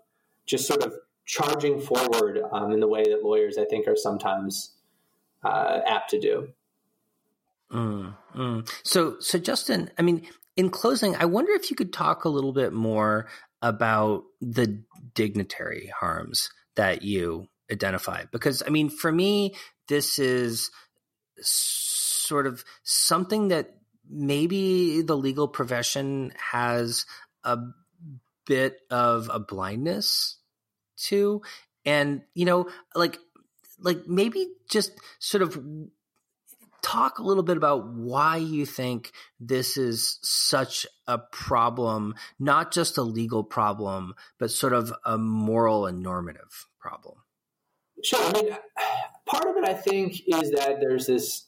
just 0.46 0.68
sort 0.68 0.84
of 0.84 0.94
charging 1.26 1.80
forward 1.80 2.42
um, 2.52 2.72
in 2.72 2.80
the 2.80 2.88
way 2.88 3.04
that 3.04 3.24
lawyers, 3.24 3.58
I 3.58 3.66
think, 3.66 3.88
are 3.88 3.96
sometimes 3.96 4.72
uh, 5.44 5.80
apt 5.86 6.10
to 6.12 6.20
do. 6.20 6.50
Mm, 7.72 8.16
mm. 8.36 8.70
So, 8.84 9.20
so 9.20 9.40
Justin, 9.40 9.90
I 9.98 10.02
mean, 10.02 10.28
in 10.56 10.70
closing, 10.70 11.16
I 11.16 11.26
wonder 11.26 11.52
if 11.54 11.70
you 11.70 11.76
could 11.76 11.92
talk 11.92 12.26
a 12.26 12.30
little 12.30 12.54
bit 12.54 12.74
more 12.74 13.28
about 13.62 14.24
the 14.42 14.84
dignitary 15.14 15.92
harms 16.00 16.50
that 16.76 17.02
you 17.02 17.48
identify, 17.72 18.26
because 18.32 18.62
I 18.66 18.70
mean, 18.70 18.90
for 18.90 19.12
me, 19.12 19.56
this 19.88 20.20
is 20.20 20.70
sort 21.40 22.46
of 22.46 22.64
something 22.84 23.48
that 23.48 23.76
maybe 24.10 25.02
the 25.02 25.18
legal 25.18 25.48
profession 25.48 26.34
has 26.52 27.06
a 27.44 27.58
bit 28.46 28.80
of 28.92 29.30
a 29.34 29.40
blindness 29.40 30.38
to 31.04 31.42
and 31.86 32.22
you 32.34 32.46
know 32.46 32.68
like 32.96 33.18
like 33.80 34.08
maybe 34.08 34.48
just 34.70 34.92
sort 35.20 35.42
of 35.42 35.62
talk 36.82 37.20
a 37.20 37.24
little 37.24 37.44
bit 37.44 37.56
about 37.56 37.88
why 37.94 38.36
you 38.36 38.66
think 38.66 39.12
this 39.40 39.78
is 39.78 40.20
such 40.22 40.86
a 41.08 41.18
problem 41.18 42.14
not 42.40 42.72
just 42.74 42.98
a 42.98 43.02
legal 43.02 43.44
problem 43.44 44.14
but 44.38 44.52
sort 44.52 44.74
of 44.74 44.94
a 45.06 45.18
moral 45.18 45.86
and 45.86 46.04
normative 46.04 46.68
problem. 46.80 47.16
Sure. 48.04 48.20
I 48.20 48.34
mean 48.34 48.58
part 49.26 49.46
of 49.46 49.56
it 49.56 49.68
i 49.68 49.74
think 49.74 50.22
is 50.28 50.52
that 50.52 50.80
there's 50.80 51.08
this 51.08 51.46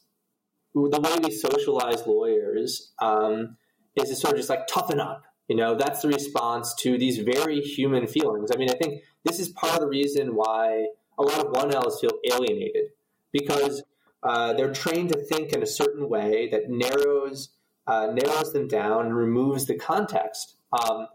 the 0.74 1.00
way 1.00 1.16
we 1.22 1.30
socialize 1.30 2.06
lawyers 2.06 2.92
um, 3.00 3.56
is 3.94 4.10
to 4.10 4.16
sort 4.16 4.34
of 4.34 4.38
just 4.38 4.50
like 4.50 4.66
toughen 4.66 5.00
up 5.00 5.25
you 5.48 5.56
know, 5.56 5.74
that's 5.76 6.02
the 6.02 6.08
response 6.08 6.74
to 6.80 6.98
these 6.98 7.18
very 7.18 7.60
human 7.60 8.06
feelings. 8.06 8.50
I 8.52 8.56
mean, 8.56 8.70
I 8.70 8.74
think 8.74 9.02
this 9.24 9.38
is 9.38 9.48
part 9.50 9.74
of 9.74 9.80
the 9.80 9.88
reason 9.88 10.34
why 10.34 10.86
a 11.18 11.22
lot 11.22 11.38
of 11.38 11.52
1Ls 11.52 12.00
feel 12.00 12.18
alienated 12.30 12.90
because 13.32 13.82
uh, 14.22 14.52
they're 14.54 14.72
trained 14.72 15.10
to 15.10 15.18
think 15.18 15.52
in 15.52 15.62
a 15.62 15.66
certain 15.66 16.08
way 16.08 16.48
that 16.50 16.68
narrows 16.68 17.50
uh, 17.86 18.08
narrows 18.12 18.52
them 18.52 18.66
down 18.66 19.06
and 19.06 19.16
removes 19.16 19.66
the 19.66 19.76
context. 19.76 20.56
Um, 20.72 21.06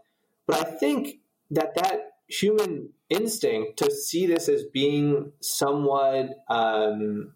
but 0.46 0.66
I 0.66 0.70
think 0.78 1.16
that 1.50 1.74
that 1.74 2.12
human 2.28 2.88
instinct 3.10 3.76
to 3.78 3.90
see 3.90 4.24
this 4.24 4.48
as 4.48 4.64
being 4.72 5.32
somewhat 5.40 6.30
um, 6.48 7.34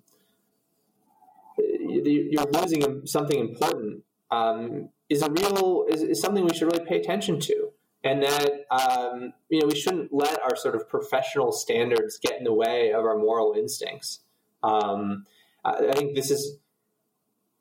you're 1.58 2.50
losing 2.50 3.06
something 3.06 3.38
important 3.38 4.02
um, 4.30 4.88
is 5.08 5.22
a 5.22 5.30
real 5.30 5.86
is, 5.88 6.02
is, 6.02 6.20
something 6.20 6.44
we 6.44 6.54
should 6.54 6.72
really 6.72 6.84
pay 6.84 6.98
attention 6.98 7.40
to, 7.40 7.70
and 8.02 8.22
that 8.22 8.66
um, 8.70 9.32
you 9.48 9.60
know 9.60 9.66
we 9.66 9.78
shouldn't 9.78 10.12
let 10.12 10.40
our 10.42 10.56
sort 10.56 10.74
of 10.74 10.88
professional 10.88 11.52
standards 11.52 12.18
get 12.18 12.38
in 12.38 12.44
the 12.44 12.52
way 12.52 12.92
of 12.92 13.04
our 13.04 13.16
moral 13.16 13.54
instincts. 13.56 14.20
Um, 14.62 15.24
I, 15.64 15.88
I, 15.88 15.92
think 15.92 16.14
this 16.14 16.30
is 16.30 16.58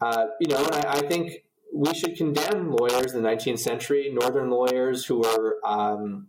uh, 0.02 0.28
you 0.40 0.48
know, 0.48 0.68
I, 0.72 0.98
I, 0.98 1.08
think 1.08 1.44
we 1.74 1.94
should 1.94 2.16
condemn 2.16 2.72
lawyers 2.72 3.14
in 3.14 3.24
the 3.24 3.30
19th 3.30 3.60
century, 3.60 4.12
Northern 4.14 4.50
lawyers 4.50 5.06
who 5.06 5.20
were 5.20 5.58
um, 5.64 6.28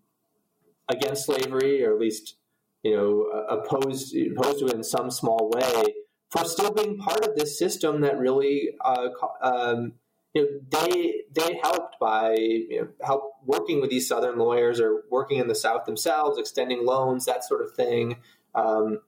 against 0.88 1.26
slavery, 1.26 1.84
or 1.84 1.92
at 1.92 2.00
least 2.00 2.36
you 2.82 2.96
know 2.96 3.22
opposed 3.48 4.14
opposed 4.16 4.60
to 4.60 4.66
it 4.66 4.74
in 4.74 4.84
some 4.84 5.10
small 5.10 5.50
way, 5.52 5.94
for 6.30 6.44
still 6.44 6.72
being 6.72 6.98
part 6.98 7.24
of 7.24 7.34
this 7.36 7.58
system 7.58 8.02
that 8.02 8.18
really 8.18 8.70
uh, 8.84 9.08
um, 9.42 9.94
you 10.36 10.42
know, 10.42 10.80
they 10.82 11.22
they 11.32 11.58
helped 11.62 11.98
by 11.98 12.34
you 12.34 12.82
know, 12.82 12.88
help 13.02 13.36
working 13.46 13.80
with 13.80 13.88
these 13.88 14.06
southern 14.06 14.38
lawyers 14.38 14.80
or 14.80 15.04
working 15.08 15.38
in 15.38 15.48
the 15.48 15.54
South 15.54 15.86
themselves, 15.86 16.38
extending 16.38 16.84
loans, 16.84 17.24
that 17.24 17.42
sort 17.42 17.62
of 17.62 17.72
thing, 17.72 18.16
um, 18.54 19.00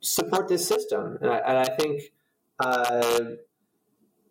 support 0.00 0.48
this 0.48 0.66
system. 0.66 1.16
And 1.20 1.30
I, 1.30 1.36
and 1.36 1.58
I 1.58 1.76
think 1.76 2.12
uh, 2.58 3.20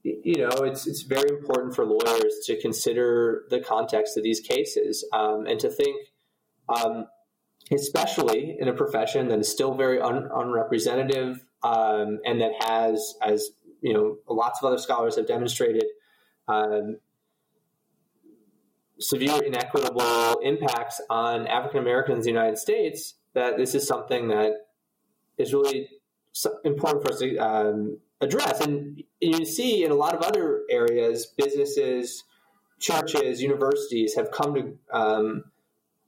you 0.04 0.36
know 0.36 0.50
it's 0.64 0.86
it's 0.86 1.04
very 1.04 1.30
important 1.30 1.76
for 1.76 1.86
lawyers 1.86 2.42
to 2.48 2.60
consider 2.60 3.44
the 3.50 3.62
context 3.62 4.18
of 4.18 4.24
these 4.24 4.42
cases 4.42 5.06
um, 5.14 5.48
and 5.48 5.60
to 5.62 5.70
think. 5.70 6.08
Um, 6.68 7.08
especially 7.74 8.58
in 8.60 8.68
a 8.68 8.74
profession 8.74 9.30
that 9.30 9.40
is 9.40 9.50
still 9.50 9.76
very 9.76 10.02
un- 10.02 10.28
unrepresentative 10.34 11.46
um, 11.64 12.20
and 12.26 12.42
that 12.42 12.52
has, 12.68 13.14
as 13.22 13.52
you 13.82 13.94
know, 13.94 14.18
lots 14.28 14.62
of 14.62 14.68
other 14.68 14.78
scholars 14.78 15.16
have 15.16 15.28
demonstrated, 15.28 15.86
um, 16.52 16.98
severe 19.00 19.42
inequitable 19.44 20.40
impacts 20.44 21.02
on 21.10 21.48
African 21.48 21.80
Americans 21.80 22.28
in 22.28 22.34
the 22.34 22.40
United 22.40 22.58
States, 22.58 23.16
that 23.34 23.58
this 23.58 23.74
is 23.76 23.88
something 23.88 24.28
that 24.28 24.52
is 25.38 25.54
really 25.54 25.90
important 26.64 27.04
for 27.04 27.14
us 27.14 27.20
to 27.20 27.38
um, 27.38 27.98
address. 28.20 28.62
And 28.62 29.04
you 29.20 29.46
see 29.46 29.84
in 29.84 29.92
a 29.92 29.96
lot 29.96 30.14
of 30.16 30.22
other 30.22 30.62
areas, 30.70 31.26
businesses, 31.26 32.24
churches, 32.80 33.42
universities 33.42 34.16
have 34.16 34.32
come 34.32 34.54
to 34.56 34.78
um, 34.92 35.44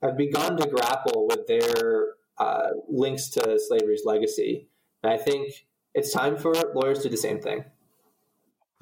have 0.02 0.16
begun 0.16 0.56
to 0.58 0.68
grapple 0.68 1.26
with 1.26 1.46
their 1.46 2.14
uh, 2.38 2.70
links 2.88 3.30
to 3.30 3.58
slavery's 3.58 4.02
legacy. 4.04 4.68
And 5.02 5.12
I 5.12 5.16
think 5.16 5.66
it's 5.94 6.12
time 6.12 6.36
for 6.36 6.52
lawyers 6.74 6.98
to 6.98 7.04
do 7.04 7.10
the 7.10 7.16
same 7.16 7.40
thing. 7.40 7.64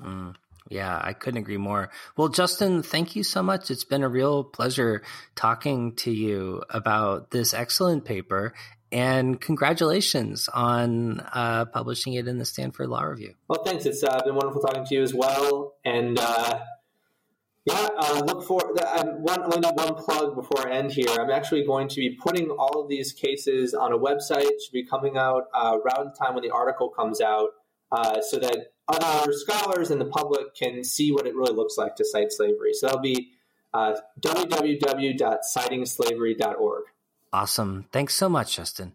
Mm. 0.01 0.35
Yeah, 0.68 0.98
I 1.03 1.12
couldn't 1.12 1.38
agree 1.38 1.57
more. 1.57 1.90
Well, 2.16 2.29
Justin, 2.29 2.83
thank 2.83 3.16
you 3.16 3.25
so 3.25 3.42
much. 3.42 3.70
It's 3.70 3.85
been 3.85 4.03
a 4.03 4.09
real 4.09 4.44
pleasure 4.44 5.03
talking 5.35 5.96
to 5.96 6.11
you 6.11 6.62
about 6.70 7.31
this 7.31 7.53
excellent 7.55 8.05
paper. 8.05 8.55
And 8.92 9.40
congratulations 9.40 10.48
on 10.53 11.20
uh, 11.20 11.64
publishing 11.64 12.12
it 12.12 12.29
in 12.29 12.37
the 12.37 12.44
Stanford 12.44 12.88
Law 12.88 13.03
Review. 13.03 13.35
Well, 13.48 13.64
thanks. 13.64 13.87
It's 13.87 14.04
uh, 14.04 14.21
been 14.23 14.35
wonderful 14.35 14.60
talking 14.60 14.85
to 14.85 14.94
you 14.94 15.02
as 15.02 15.15
well. 15.15 15.77
And 15.83 16.19
uh, 16.19 16.60
yeah, 17.65 17.88
uh, 17.96 18.23
look 18.27 18.44
for. 18.44 18.60
I'm 18.87 19.23
one, 19.23 19.42
only 19.44 19.69
one 19.71 19.94
plug 19.94 20.35
before 20.35 20.69
I 20.69 20.75
end 20.75 20.92
here. 20.92 21.08
I'm 21.19 21.31
actually 21.31 21.65
going 21.65 21.88
to 21.88 21.96
be 21.96 22.19
putting 22.21 22.50
all 22.50 22.83
of 22.83 22.88
these 22.88 23.13
cases 23.13 23.73
on 23.73 23.92
a 23.92 23.98
website. 23.98 24.42
It 24.42 24.60
should 24.63 24.73
be 24.73 24.85
coming 24.85 25.17
out 25.17 25.44
uh, 25.54 25.79
around 25.79 26.10
the 26.10 26.17
time 26.19 26.35
when 26.35 26.42
the 26.42 26.50
article 26.50 26.90
comes 26.90 27.21
out, 27.21 27.50
uh, 27.92 28.21
so 28.21 28.38
that 28.40 28.71
other 28.88 29.33
scholars 29.33 29.90
and 29.90 30.00
the 30.00 30.06
public 30.06 30.54
can 30.54 30.85
see 30.85 31.10
what 31.12 31.26
it 31.26 31.35
really 31.35 31.54
looks 31.54 31.76
like 31.76 31.96
to 31.96 32.04
cite 32.04 32.33
slavery. 32.33 32.74
So 32.74 32.87
that'll 32.87 33.00
be 33.00 33.33
uh, 33.74 33.96
www.citingslavery.org. 34.20 36.85
Awesome. 37.33 37.87
Thanks 37.90 38.14
so 38.14 38.28
much, 38.28 38.54
Justin. 38.56 38.92